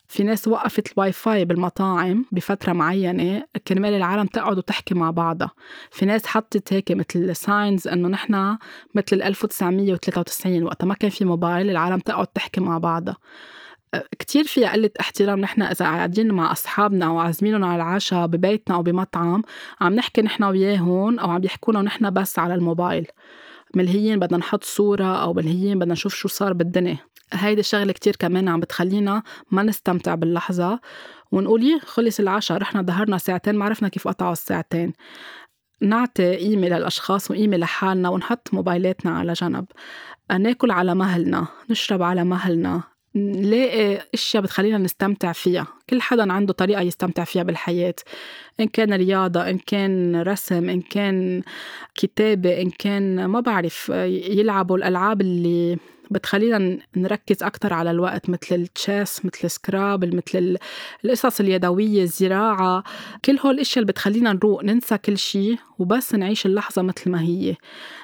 في 0.07 0.23
ناس 0.23 0.47
وقفت 0.47 0.93
الواي 0.93 1.11
فاي 1.11 1.45
بالمطاعم 1.45 2.25
بفترة 2.31 2.73
معينة 2.73 3.43
كرمال 3.67 3.93
العالم 3.93 4.25
تقعد 4.25 4.57
وتحكي 4.57 4.95
مع 4.95 5.11
بعضها. 5.11 5.51
في 5.91 6.05
ناس 6.05 6.25
حطت 6.25 6.73
هيك 6.73 6.91
مثل 6.91 7.35
signs 7.35 7.87
إنه 7.87 8.07
نحن 8.07 8.57
مثل 8.95 9.21
1993 9.21 10.63
وقتها 10.63 10.87
ما 10.87 10.93
كان 10.93 11.09
في 11.09 11.25
موبايل 11.25 11.69
العالم 11.69 11.99
تقعد 11.99 12.27
تحكي 12.27 12.61
مع 12.61 12.77
بعضها. 12.77 13.17
كتير 14.19 14.43
فيها 14.43 14.71
قلة 14.71 14.89
احترام 14.99 15.39
نحن 15.39 15.61
إذا 15.61 15.85
قاعدين 15.85 16.31
مع 16.31 16.51
أصحابنا 16.51 17.05
أو 17.05 17.19
عازمينهم 17.19 17.63
على 17.63 17.75
العشاء 17.75 18.27
ببيتنا 18.27 18.75
أو 18.75 18.83
بمطعم 18.83 19.41
عم 19.81 19.93
نحكي 19.93 20.21
نحن 20.21 20.43
وياهم 20.43 21.19
أو 21.19 21.31
عم 21.31 21.43
يحكونا 21.43 21.79
ونحن 21.79 22.09
بس 22.09 22.39
على 22.39 22.55
الموبايل. 22.55 23.07
ملهيين 23.75 24.19
بدنا 24.19 24.37
نحط 24.37 24.63
صورة 24.63 25.23
أو 25.23 25.33
ملهيين 25.33 25.79
بدنا 25.79 25.93
نشوف 25.93 26.15
شو 26.15 26.27
صار 26.27 26.53
بالدنيا. 26.53 26.97
هيدي 27.33 27.59
الشغلة 27.59 27.93
كتير 27.93 28.15
كمان 28.15 28.47
عم 28.47 28.59
بتخلينا 28.59 29.23
ما 29.51 29.63
نستمتع 29.63 30.15
باللحظة. 30.15 30.79
ونقول 31.31 31.63
يه 31.63 31.79
خلص 31.79 32.19
العشاء 32.19 32.57
رحنا 32.57 32.81
ظهرنا 32.81 33.17
ساعتين 33.17 33.55
ما 33.55 33.65
عرفنا 33.65 33.87
كيف 33.87 34.07
قطعوا 34.07 34.31
الساعتين. 34.31 34.93
نعطي 35.81 36.35
قيمة 36.35 36.67
للأشخاص 36.67 37.31
وقيمة 37.31 37.57
لحالنا 37.57 38.09
ونحط 38.09 38.49
موبايلاتنا 38.53 39.11
على 39.17 39.33
جنب. 39.33 39.65
ناكل 40.39 40.71
على 40.71 40.95
مهلنا 40.95 41.47
نشرب 41.69 42.01
على 42.01 42.23
مهلنا 42.23 42.83
نلاقي 43.15 44.01
أشياء 44.13 44.43
بتخلينا 44.43 44.77
نستمتع 44.77 45.31
فيها. 45.31 45.67
كل 45.89 46.01
حدا 46.01 46.33
عنده 46.33 46.53
طريقة 46.53 46.81
يستمتع 46.81 47.23
فيها 47.23 47.43
بالحياة. 47.43 47.95
إن 48.59 48.67
كان 48.67 48.93
رياضة 48.93 49.49
إن 49.49 49.57
كان 49.57 50.21
رسم 50.21 50.69
إن 50.69 50.81
كان 50.81 51.41
كتابة 51.95 52.61
إن 52.61 52.69
كان 52.69 53.25
ما 53.25 53.39
بعرف 53.39 53.89
يلعبوا 54.29 54.77
الألعاب 54.77 55.21
اللي 55.21 55.77
بتخلينا 56.11 56.77
نركز 56.95 57.43
أكتر 57.43 57.73
على 57.73 57.91
الوقت 57.91 58.29
مثل 58.29 58.55
ال 58.55 58.67
chess 58.67 59.25
مثل 59.25 59.49
Scrabble 59.49 60.15
مثل 60.15 60.57
القصص 61.05 61.39
اليدوية 61.39 62.03
الزراعة. 62.03 62.83
كل 63.25 63.39
هول 63.39 63.55
الأشياء 63.55 63.77
اللي 63.77 63.91
بتخلينا 63.91 64.33
نروق 64.33 64.63
ننسى 64.63 64.97
كل 64.97 65.17
شيء 65.17 65.57
وبس 65.79 66.15
نعيش 66.15 66.45
اللحظة 66.45 66.81
مثل 66.81 67.09
ما 67.11 67.21
هي. 67.21 67.55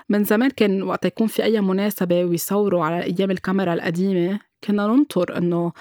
من 0.10 0.24
زمان 0.24 0.50
كان 0.50 0.84
وقت 0.84 1.06
يكون 1.06 1.28
في 1.28 1.44
أي 1.44 1.62
مناسبة 1.62 2.26
ويصوروا 2.26 2.86
على 2.86 3.04
أيام 3.04 3.32
الكاميرا 3.32 3.74
القديمة 3.74 4.40
كنا 4.64 4.88
ننطر 4.88 5.38
إنه 5.38 5.72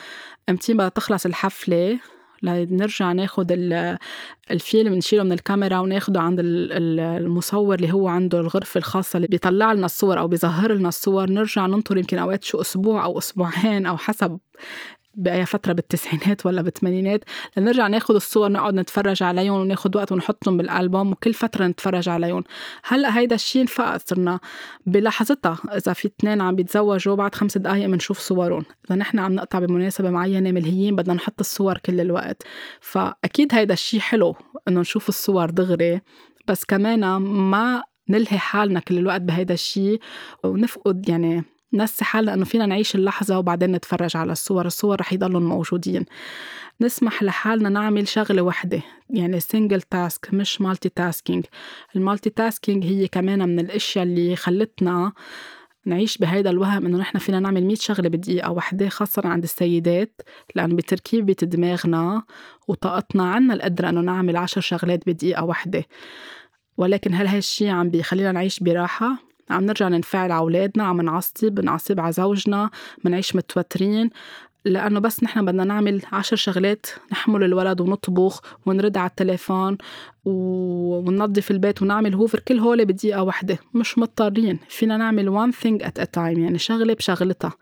إمتى 0.49 0.75
بدها 0.75 0.89
تخلص 0.89 1.27
الحفلة 1.27 1.99
لنرجع 2.43 3.13
ناخد 3.13 3.53
الفيلم 4.51 4.95
نشيله 4.95 5.23
من 5.23 5.33
الكاميرا 5.33 5.79
وناخده 5.79 6.21
عند 6.21 6.41
المصور 6.43 7.75
اللي 7.75 7.93
هو 7.93 8.09
عنده 8.09 8.41
الغرفة 8.41 8.79
الخاصة 8.79 9.17
اللي 9.17 9.29
بيطلع 9.29 9.73
لنا 9.73 9.87
الصور 9.87 10.19
أو 10.19 10.29
بيظهر 10.29 10.73
لنا 10.73 10.89
الصور. 10.89 11.31
نرجع 11.31 11.67
ننطر 11.67 11.97
يمكن 11.99 12.19
أوقات 12.19 12.45
شو 12.45 12.61
أسبوع 12.61 13.05
أو 13.05 13.19
أسبوعين 13.19 13.87
أو 13.87 13.97
حسب 13.97 14.39
بأي 15.15 15.47
فترة 15.47 15.73
بالتسعينات 15.73 16.47
ولا 16.47 16.63
بالثمانينات 16.63 17.25
لنرجع 17.57 17.87
ناخد 17.87 18.15
الصور 18.15 18.49
نقعد 18.49 18.75
نتفرج 18.75 19.23
عليهم 19.23 19.61
وناخد 19.61 19.97
وقت 19.97 20.13
ونحطهم 20.13 20.57
بالألبوم 20.57 21.13
وكل 21.13 21.35
فترة 21.35 21.67
نتفرج 21.67 22.09
عليهم. 22.09 22.45
هلأ 22.85 23.19
هيدا 23.19 23.35
الشيء 23.35 23.63
انفقد 23.63 24.01
صرنا 24.07 24.41
بلحظتها. 24.87 25.59
إذا 25.77 25.93
في 25.93 26.09
اثنين 26.09 26.41
عم 26.41 26.57
بيتزوجوا 26.57 27.17
بعد 27.17 27.35
خمس 27.35 27.59
دقايق 27.59 27.87
بنشوف 27.87 28.19
صورهم. 28.19 28.65
إذا 28.87 28.97
نحن 28.97 29.19
عم 29.19 29.33
نقطع 29.33 29.59
بمناسبة 29.59 30.11
معينة 30.11 30.53
ملهيين 30.53 30.97
بدنا 30.97 31.15
نحط 31.15 31.41
الصور 31.41 31.79
كل 31.79 32.01
الوقت. 32.01 32.43
فأكيد 32.81 33.55
هيدا 33.55 33.75
الشيء 33.75 34.01
حلو 34.01 34.37
إنه 34.69 34.81
نشوف 34.81 35.09
الصور 35.09 35.51
دغري 35.51 36.01
بس 36.49 36.65
كمان 36.65 37.17
ما 37.17 37.83
نلهي 38.09 38.39
حالنا 38.39 38.81
كل 38.81 38.99
الوقت 38.99 39.21
بهيدا 39.21 39.55
الشيء 39.55 40.01
ونفقد 40.45 41.09
يعني 41.09 41.45
ننسى 41.73 42.05
حالنا 42.05 42.35
إنه 42.35 42.45
فينا 42.45 42.67
نعيش 42.67 42.95
اللحظة 42.95 43.39
وبعدين 43.39 43.73
نتفرج 43.73 44.17
على 44.17 44.33
الصور 44.33 44.67
الصور 44.67 45.01
رح 45.01 45.13
يضلوا 45.13 45.41
موجودين. 45.41 46.05
نسمح 46.81 47.23
لحالنا 47.23 47.69
نعمل 47.69 48.09
شغلة 48.09 48.43
وحدة 48.43 48.83
يعني 49.11 49.41
single 49.41 49.83
task 49.83 50.35
مش 50.35 50.61
multitasking 50.61 51.45
ال 51.97 52.31
multitasking 52.31 52.85
هي 52.85 53.09
كمان 53.09 53.49
من 53.49 53.61
الأشياء 53.61 54.05
اللي 54.05 54.37
خلتنا 54.37 55.13
نعيش 55.87 56.19
بهيدا 56.19 56.51
الوهم 56.51 56.87
إنه 56.87 56.99
نحن 56.99 57.19
فينا 57.19 57.41
نعمل 57.41 57.65
100 57.65 57.77
شغلة 57.77 58.09
بدقيقة 58.09 58.51
واحدة 58.51 58.89
خاصة 58.89 59.23
عند 59.25 59.43
السيدات 59.43 60.21
لأنه 60.55 60.77
بتركيبه 60.77 61.37
دماغنا 61.43 62.23
وطاقتنا 62.69 63.31
عنا 63.31 63.55
القدرة 63.55 63.89
إنه 63.89 64.01
نعمل 64.01 64.37
10 64.37 64.61
شغلات 64.61 65.01
بدقيقة 65.07 65.45
واحدة 65.45 65.85
ولكن 66.77 67.15
هل 67.15 67.27
هالشي 67.27 67.69
عم 67.69 67.91
بيخلينا 67.91 68.33
نعيش 68.33 68.61
براحة؟ 68.61 69.32
عم 69.53 69.67
نرجع 69.67 69.89
ننفعل 69.89 70.33
على 70.33 70.41
أولادنا 70.41 70.85
عم 70.85 71.01
نعصب 71.01 71.61
نعصب 71.61 72.01
على 72.01 72.13
زوجنا 72.13 72.71
منعيش 73.05 73.37
متوترين. 73.37 74.11
لأنه 74.65 75.01
بس 75.01 75.23
نحن 75.23 75.45
بدنا 75.45 75.65
نعمل 75.65 76.03
عشر 76.13 76.37
شغلات 76.37 76.87
نحمل 77.13 77.45
الولد 77.45 77.81
ونطبخ 77.81 78.41
ونرد 78.67 78.97
على 78.97 79.11
التليفون 79.11 79.79
وننظف 80.25 81.51
البيت 81.51 81.83
ونعمل 81.83 82.15
هوفر 82.15 82.39
كل 82.39 82.59
هول 82.59 82.85
بدقيقة 82.85 83.23
واحدة. 83.23 83.59
مش 83.75 83.99
مضطرين. 83.99 84.59
فينا 84.69 84.97
نعمل 84.97 85.51
one 85.51 85.55
thing 85.55 85.87
at 85.87 86.03
a 86.03 86.07
time 86.17 86.39
يعني 86.39 86.59
شغلة 86.59 86.95
بشغلتها. 86.95 87.53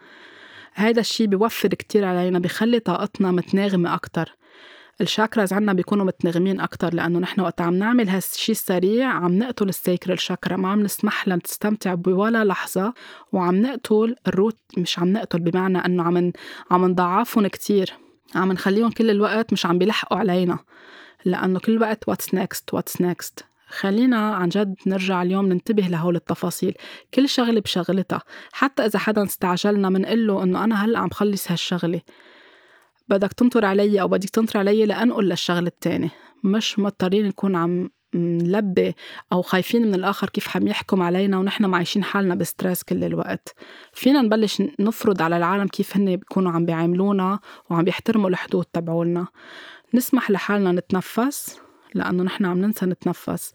هيدا 0.74 1.00
الشي 1.00 1.26
بيوفر 1.26 1.68
كتير 1.68 2.04
علينا 2.04 2.38
بخلي 2.38 2.78
طاقتنا 2.78 3.30
متناغمة 3.30 3.94
أكتر. 3.94 4.36
ال 5.00 5.07
chakras 5.07 5.52
عنا 5.52 5.72
بيكونوا 5.72 6.04
متنغمين 6.04 6.60
أكتر 6.60 6.94
لأنه 6.94 7.18
نحن 7.18 7.40
وقت 7.40 7.60
عم 7.60 7.74
نعمل 7.74 8.08
هالشي 8.08 8.52
السريع 8.52 9.08
عم 9.08 9.38
نقتل 9.38 9.68
ال 9.68 9.76
sacral 9.76 10.20
chakra 10.20 10.56
ما 10.56 10.68
عم 10.68 10.80
نسمح 10.82 11.28
لها 11.28 11.36
تستمتع 11.36 11.94
بولا 11.94 12.44
لحظة 12.44 12.94
وعم 13.32 13.56
نقتل 13.56 14.16
ال 14.26 14.33
root 14.33 14.58
مش 14.78 14.98
عم 14.98 15.12
نقتل 15.12 15.38
بمعنى 15.38 15.78
أنه 15.78 16.02
عم 16.02 16.32
عم 16.70 16.84
نضعفهم 16.84 17.46
كتير 17.46 17.94
عم 18.34 18.52
نخليهم 18.52 18.90
كل 18.90 19.10
الوقت 19.10 19.52
مش 19.52 19.66
عم 19.66 19.78
بيلحقوا 19.78 20.18
علينا. 20.18 20.58
لأنه 21.24 21.58
كل 21.58 21.80
وقت 21.80 22.08
what's 22.08 22.34
next 22.34 22.74
what's 22.74 23.00
next 23.00 23.44
خلينا 23.68 24.34
عن 24.34 24.48
جد 24.48 24.74
نرجع 24.86 25.22
اليوم 25.22 25.46
ننتبه 25.46 25.82
لهول 25.82 26.16
التفاصيل 26.16 26.74
كل 27.14 27.28
شغلة 27.28 27.60
بشغلتها. 27.60 28.22
حتى 28.52 28.86
إذا 28.86 28.98
حدا 28.98 29.24
استعجلنا 29.24 29.88
منقول 29.88 30.26
له 30.26 30.42
إنه 30.42 30.64
أنا 30.64 30.84
هلأ 30.84 30.98
عم 30.98 31.10
خلص 31.10 31.50
هالشغلة. 31.50 32.00
بدك 33.10 33.32
تنطر 33.32 33.64
علي 33.64 34.00
أو 34.00 34.08
بدك 34.08 34.28
تنطر 34.28 34.58
علي 34.58 34.86
لأنقل 34.86 35.24
للشغل 35.28 35.66
التاني. 35.66 36.10
مش 36.44 36.78
مضطرين 36.78 37.26
نكون 37.26 37.56
عم 37.56 37.90
نلبي 38.14 38.94
أو 39.32 39.42
خايفين 39.42 39.86
من 39.86 39.94
الآخر 39.94 40.28
كيف 40.28 40.56
عم 40.56 40.66
يحكم 40.66 41.02
علينا 41.02 41.38
ونحن 41.38 41.64
معيشين 41.64 42.04
حالنا 42.04 42.34
بستريس 42.34 42.82
كل 42.82 43.04
الوقت. 43.04 43.54
فينا 43.92 44.22
نبلش 44.22 44.62
نفرض 44.80 45.22
على 45.22 45.36
العالم 45.36 45.66
كيف 45.66 45.96
هن 45.96 46.16
بيكونوا 46.16 46.52
عم 46.52 46.66
بيعاملونا 46.66 47.38
وعم 47.70 47.84
بيحترموا 47.84 48.28
الحدود 48.28 48.64
تبعولنا. 48.64 49.26
نسمح 49.94 50.30
لحالنا 50.30 50.72
نتنفس 50.72 51.60
لأنه 51.94 52.22
نحن 52.22 52.44
عم 52.44 52.58
ننسى 52.58 52.86
نتنفس. 52.86 53.52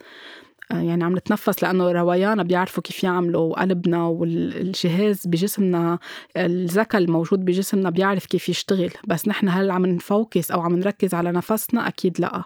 يعني 0.71 1.04
عم 1.04 1.15
نتنفس 1.15 1.63
لأنه 1.63 1.91
روايانا 1.91 2.43
بيعرفوا 2.43 2.84
كيف 2.84 3.04
يعملوا 3.04 3.62
قلبنا 3.62 4.04
والجهاز 4.04 5.28
بجسمنا 5.28 5.99
الذكاء 6.38 7.01
الموجود 7.01 7.45
بجسمنا 7.45 7.89
بيعرف 7.89 8.25
كيف 8.25 8.49
يشتغل. 8.49 8.91
بس 9.08 9.28
نحن 9.28 9.49
هل 9.49 9.71
عم 9.71 9.86
نفوكس 9.86 10.51
أو 10.51 10.62
عم 10.62 10.75
نركز 10.75 11.13
على 11.13 11.32
نفسنا؟ 11.32 11.88
أكيد 11.88 12.21
لأ. 12.21 12.43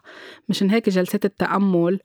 مشان 0.49 0.69
هيك 0.69 0.89
جلسات 0.89 1.25
التأمل 1.25 1.99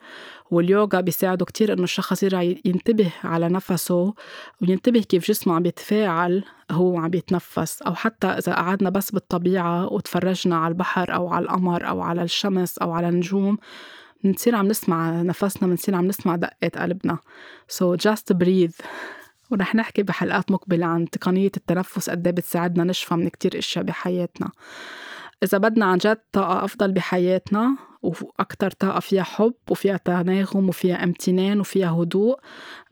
واليوغا 0.50 1.00
بيساعدوا 1.00 1.46
كتير 1.46 1.72
إنه 1.72 1.83
الشخص 1.83 2.22
يرجع 2.22 2.42
ينتبه 2.42 3.12
على 3.24 3.48
نفسه 3.48 4.14
وينتبه 4.62 5.00
كيف 5.00 5.29
جسمه 5.29 5.55
عم 5.55 5.66
يتفاعل 5.66 6.44
هو 6.70 6.98
عم 6.98 7.11
يتنفس. 7.14 7.83
أو 7.83 7.94
حتى 7.94 8.27
إذا 8.27 8.55
قعدنا 8.55 8.90
بس 8.90 9.11
بالطبيعة 9.11 9.92
وتفرجنا 9.92 10.57
على 10.57 10.72
البحر 10.72 11.14
أو 11.14 11.29
على 11.29 11.44
القمر 11.44 11.88
أو 11.88 12.00
على 12.00 12.22
الشمس 12.22 12.79
أو 12.79 12.92
على 12.92 13.09
النجوم 13.09 13.59
بنصير 14.24 14.54
عم 14.54 14.66
نسمع 14.66 15.22
نفسنا 15.22 15.68
بنصير 15.68 15.94
عم 15.94 16.06
نسمع 16.06 16.37
دقات 16.37 16.78
قلبنا. 16.78 17.18
So 17.72 17.96
just 17.96 18.37
breathe. 18.37 18.87
ورح 19.50 19.74
نحكي 19.74 20.02
بحلقات 20.02 20.50
مقبلة 20.50 20.87
عن 20.87 21.10
تقنية 21.10 21.52
التنفس 21.56 22.10
قد 22.10 22.26
إيه 22.26 22.34
بتساعدنا 22.34 22.84
نشفى 22.84 23.14
من 23.14 23.28
كتير 23.28 23.58
إشياء 23.58 23.84
بحياتنا. 23.84 24.50
إذا 25.42 25.58
بدنا 25.58 25.87
عن 25.87 25.98
جد 25.98 26.18
طاقة 26.32 26.64
أفضل 26.64 26.92
بحياتنا 26.92 27.76
وأكتر 28.02 28.70
طاقة 28.70 29.00
فيها 29.00 29.22
حب 29.22 29.54
وفيها 29.70 29.96
تناغم 29.96 30.68
وفيها 30.68 31.04
امتنان 31.04 31.60
وفيها 31.60 31.90
هدوء 31.90 32.38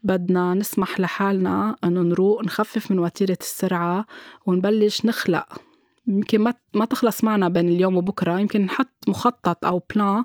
بدنا 0.02 0.54
نسمح 0.54 1.00
لحالنا 1.00 1.76
أنه 1.84 2.00
نروق 2.02 2.44
نخفف 2.44 2.90
من 2.90 2.98
وتيرة 2.98 3.38
السرعة 3.40 4.06
ونبلش 4.46 5.06
نخلق. 5.06 5.71
يمكن 6.06 6.40
ما 6.40 6.54
ما 6.74 6.84
تخلص 6.84 7.24
معنا 7.24 7.48
بين 7.48 7.68
اليوم 7.68 7.96
وبكرة. 7.96 8.38
يمكن 8.38 8.60
نحط 8.60 8.88
مخطط 9.08 9.64
أو 9.64 9.82
بلان 9.94 10.24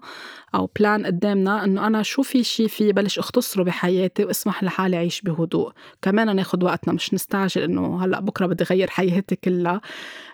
أو 0.55 0.69
بلان 0.79 1.05
قدامنا 1.05 1.63
إنه 1.63 1.87
أنا 1.87 2.03
شو 2.03 2.21
في 2.21 2.43
شيء 2.43 2.67
في 2.67 2.91
بلش 2.91 3.19
أختصره 3.19 3.63
بحياتي 3.63 4.25
وأسمح 4.25 4.63
لحالي 4.63 4.97
أعيش 4.97 5.21
بهدوء. 5.21 5.71
كمان 6.01 6.35
ناخد 6.35 6.63
وقتنا 6.63 6.93
مش 6.93 7.13
نستعجل 7.13 7.61
إنه 7.61 8.03
هلأ 8.05 8.19
بكرة 8.19 8.45
بدي 8.45 8.63
اغير 8.63 8.89
حياتي 8.89 9.35
كلها. 9.35 9.81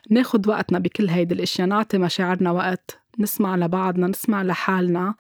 ناخد 0.10 0.48
وقتنا 0.48 0.80
بكل 0.80 1.10
هيدي 1.10 1.34
الأشياء 1.36 1.68
نعطي 1.68 1.98
مشاعرنا 1.98 2.52
وقت 2.52 3.00
نسمع 3.20 3.56
لبعضنا 3.56 4.08
نسمع 4.08 4.44
لحالنا 4.44 5.16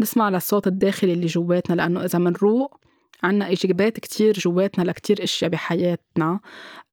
نسمع 0.00 0.28
للصوت 0.28 0.66
الداخلي 0.66 1.12
اللي 1.12 1.26
جواتنا 1.26 1.74
لأنه 1.74 2.04
إذا 2.04 2.18
منروق 2.18 2.79
عنا 3.22 3.52
إجابات 3.52 4.00
كتير 4.00 4.38
جواتنا 4.38 4.84
لكتير 4.84 5.22
أشياء 5.22 5.50
بحياتنا 5.50 6.40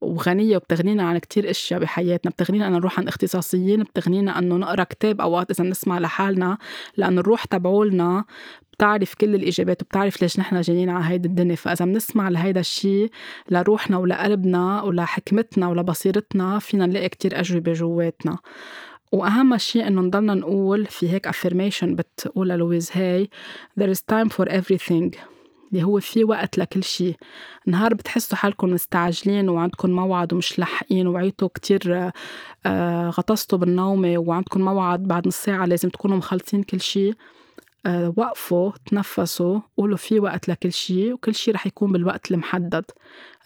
وغنية 0.02 0.58
وبتغنينا 0.58 1.04
عن 1.04 1.18
كتير 1.18 1.50
أشياء 1.50 1.80
بحياتنا 1.80 2.32
بتغنينا 2.32 2.68
أن 2.68 2.72
نروح 2.72 3.00
عند 3.00 3.08
اختصاصيين 3.08 3.84
بتغنينا 3.84 4.40
أنه 4.40 4.56
نقرأ 4.56 4.84
كتاب 4.84 5.22
أوقات 5.22 5.52
إذا 5.52 5.64
نسمع 5.70 6.00
لحالنا 6.00 6.58
لأنه 6.98 7.22
الروح 7.22 7.46
تبعولنا 7.46 8.26
بتعرف 8.74 9.14
كل 9.14 9.36
الإجابات 9.36 9.82
وبتعرف 9.82 10.22
ليش 10.22 10.40
نحن 10.40 10.62
جايين 10.62 10.90
على 10.90 11.06
هيدي 11.06 11.28
الدنيا. 11.28 11.56
فإذا 11.56 11.86
بنسمع 11.86 12.30
لهيدا 12.30 12.60
الشيء 12.60 13.12
لروحنا 13.50 13.98
ولقلبنا 13.98 14.82
ولحكمتنا 14.82 15.68
ولبصيرتنا 15.68 16.60
فينا 16.60 16.86
نلاقي 16.86 17.10
كتير 17.10 17.40
أجوبة 17.40 17.74
جواتنا. 17.74 18.38
وأهم 19.12 19.58
شيء 19.58 19.88
إنه 19.88 20.02
نضلنا 20.02 20.34
نقول 20.34 20.86
في 20.86 21.10
هيك 21.10 21.28
affirmation 21.28 21.84
بتقولها 21.86 22.58
لويز 22.58 22.92
هاي 22.94 23.30
there 23.80 23.90
is 23.94 24.00
time 24.12 24.30
for 24.30 24.46
everything. 24.50 25.37
اللي 25.72 25.84
هو 25.84 26.00
في 26.00 26.24
وقت 26.24 26.58
لكل 26.58 26.84
شيء 26.84 27.16
نهار 27.66 27.94
بتحسوا 27.94 28.38
حالكم 28.38 28.70
مستعجلين 28.70 29.50
وعندكم 29.50 29.90
موعد 29.90 30.34
ومش 30.34 30.60
لاحقين 30.60 31.08
وعيتوا 31.08 31.48
كتير 31.48 32.12
آه، 32.66 33.10
غطستوا 33.10 33.58
بالنومة 33.58 34.18
وعندكم 34.18 34.62
موعد 34.62 35.04
بعد 35.04 35.28
نص 35.28 35.36
ساعة 35.36 35.66
لازم 35.66 35.90
تكونوا 35.90 36.18
مخلصين 36.18 36.64
كل 36.64 36.82
شيء 36.82 37.14
آه، 37.86 38.14
وقفوا 38.18 38.72
تنفسوا 38.86 39.60
قولوا 39.78 39.98
في 39.98 40.20
وقت 40.20 40.50
لكل 40.50 40.74
شيء 40.74 41.14
وكل 41.14 41.36
شيء 41.36 41.54
رح 41.54 41.68
يكون 41.68 41.92
بالوقت 41.92 42.32
المحدد. 42.32 42.86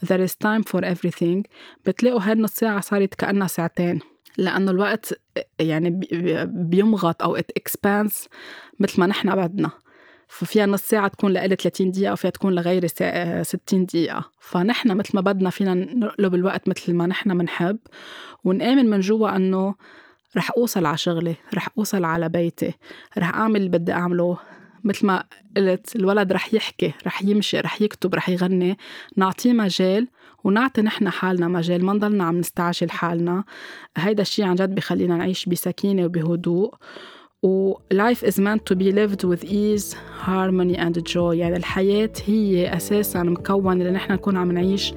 There 0.05 0.27
is 0.27 0.31
time 0.31 0.63
for 0.63 0.81
everything. 0.81 1.43
بتلاقوا 1.85 2.21
هاي 2.21 2.31
النص 2.31 2.51
ساعة 2.51 2.81
صارت 2.81 3.15
كأنها 3.15 3.47
ساعتين. 3.47 3.99
لأنه 4.37 4.71
الوقت 4.71 5.21
يعني 5.59 5.99
بيمغط 6.45 7.23
أو 7.23 7.37
it 7.37 7.61
expands 7.61 8.27
مثل 8.79 8.99
ما 8.99 9.07
نحن 9.07 9.35
بدنا 9.35 9.71
ففيها 10.31 10.65
نص 10.65 10.81
ساعة 10.81 11.07
تكون 11.07 11.31
لإلي 11.31 11.55
30 11.55 11.91
دقيقة 11.91 12.13
وفيها 12.13 12.31
تكون 12.31 12.55
لغيري 12.55 12.87
60 12.87 13.85
دقيقة. 13.85 14.23
فنحن 14.39 14.97
مثل 14.97 15.11
ما 15.13 15.21
بدنا 15.21 15.49
فينا 15.49 15.73
نقلب 15.73 16.35
الوقت 16.35 16.69
مثل 16.69 16.93
ما 16.93 17.07
نحن 17.07 17.37
منحب 17.37 17.77
ونآمن 18.43 18.89
من 18.89 18.99
جوا 18.99 19.35
أنه 19.35 19.75
رح 20.37 20.51
أوصل 20.57 20.85
على 20.85 20.97
شغلي 20.97 21.35
رح 21.53 21.67
أوصل 21.77 22.05
على 22.05 22.29
بيتي 22.29 22.73
رح 23.17 23.35
أعمل 23.35 23.55
اللي 23.55 23.69
بدي 23.69 23.93
أعمله. 23.93 24.37
مثل 24.83 25.05
ما 25.05 25.23
قلت 25.57 25.95
الولد 25.95 26.33
رح 26.33 26.53
يحكي 26.53 26.93
رح 27.05 27.23
يمشي 27.23 27.59
رح 27.59 27.81
يكتب 27.81 28.15
رح 28.15 28.29
يغني. 28.29 28.77
نعطيه 29.17 29.53
مجال 29.53 30.07
ونعطي 30.43 30.81
نحن 30.81 31.09
حالنا 31.09 31.47
مجال. 31.47 31.85
ما 31.85 31.93
نضلنا 31.93 32.23
عم 32.23 32.37
نستعجل 32.37 32.91
حالنا 32.91 33.43
هيدا 33.97 34.21
الشيء 34.21 34.45
عن 34.45 34.55
جد 34.55 34.75
بخلينا 34.75 35.17
نعيش 35.17 35.45
بسكينة 35.45 36.05
وبهدوء. 36.05 36.73
و 37.43 37.73
life 37.93 38.23
is 38.23 38.39
meant 38.39 38.65
to 38.65 38.75
be 38.75 38.91
lived 38.91 39.23
with 39.23 39.43
ease, 39.43 39.95
harmony 40.25 40.77
and 40.77 41.05
joy. 41.13 41.33
يعني 41.33 41.55
الحياة 41.55 42.11
هي 42.25 42.75
أساسا 42.75 43.23
مكونة 43.23 43.81
اللي 43.81 43.91
نحن 43.91 44.13
نكون 44.13 44.37
عم 44.37 44.51
نعيش 44.51 44.93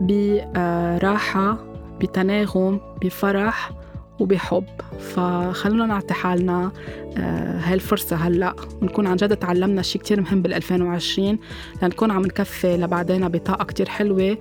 براحة 0.00 1.58
بتناغم 2.00 2.80
بفرح. 3.02 3.85
وبحب. 4.20 4.64
فخلونا 5.00 5.86
نعطي 5.86 6.14
حالنا 6.14 6.72
آه، 7.18 7.58
هاي 7.58 7.74
الفرصة 7.74 8.16
هلأ 8.16 8.54
ونكون 8.82 9.06
عن 9.06 9.16
جد 9.16 9.36
تعلمنا 9.36 9.82
شيء 9.82 10.00
كتير 10.00 10.20
مهم 10.20 10.42
بال 10.42 10.54
2020 10.54 11.38
لنكون 11.82 12.10
عم 12.10 12.22
نكفي 12.22 12.76
لبعدين 12.76 13.28
بطاقة 13.28 13.64
كتير 13.64 13.88
حلوة. 13.88 14.38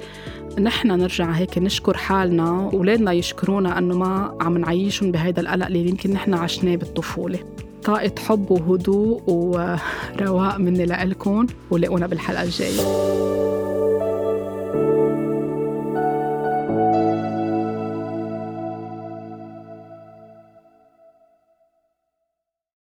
نحن 0.59 0.87
نرجع 0.87 1.31
هيك 1.31 1.57
نشكر 1.57 1.97
حالنا 1.97 2.51
وولادنا 2.51 3.11
يشكرونا 3.11 3.77
أنه 3.77 3.97
ما 3.97 4.37
عم 4.41 4.57
نعيشهم 4.57 5.11
بهيدا 5.11 5.41
القلق 5.41 5.65
اللي 5.65 5.89
يمكن 5.89 6.11
نحن 6.11 6.33
عشناه 6.33 6.75
بالطفولة. 6.75 7.39
طاقة 7.83 8.11
حب 8.27 8.51
وهدوء 8.51 9.23
ورواق 9.27 10.57
مني 10.57 10.85
لإلكم 10.85 11.47
ولاقونا 11.71 12.07
بالحلقة 12.07 12.43
الجاية. 12.43 12.81